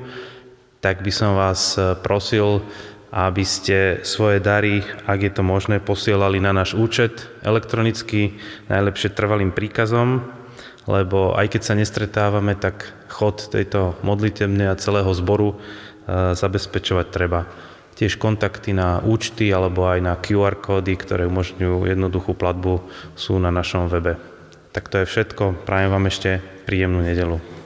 tak 0.84 1.04
by 1.04 1.12
som 1.14 1.38
vás 1.38 1.76
e, 1.80 1.96
prosil, 2.00 2.64
aby 3.12 3.44
ste 3.44 4.00
svoje 4.08 4.40
dary, 4.40 4.88
ak 5.04 5.20
je 5.20 5.32
to 5.36 5.44
možné, 5.44 5.84
posielali 5.84 6.40
na 6.40 6.56
náš 6.56 6.80
účet 6.80 7.28
elektronicky, 7.44 8.40
najlepšie 8.72 9.12
trvalým 9.12 9.52
príkazom 9.52 10.41
lebo 10.90 11.38
aj 11.38 11.58
keď 11.58 11.62
sa 11.62 11.78
nestretávame, 11.78 12.58
tak 12.58 12.90
chod 13.12 13.52
tejto 13.54 14.00
modlitebnej 14.02 14.72
a 14.72 14.80
celého 14.80 15.10
zboru 15.14 15.54
e, 15.54 15.56
zabezpečovať 16.34 17.08
treba. 17.14 17.46
Tiež 17.94 18.18
kontakty 18.18 18.74
na 18.74 18.98
účty 19.04 19.54
alebo 19.54 19.86
aj 19.86 20.00
na 20.02 20.18
QR 20.18 20.58
kódy, 20.58 20.98
ktoré 20.98 21.30
umožňujú 21.30 21.86
jednoduchú 21.86 22.34
platbu, 22.34 22.82
sú 23.14 23.38
na 23.38 23.54
našom 23.54 23.86
webe. 23.92 24.18
Tak 24.74 24.90
to 24.90 25.04
je 25.04 25.06
všetko. 25.06 25.68
Prajem 25.68 25.92
vám 25.94 26.10
ešte 26.10 26.42
príjemnú 26.66 27.04
nedelu. 27.04 27.61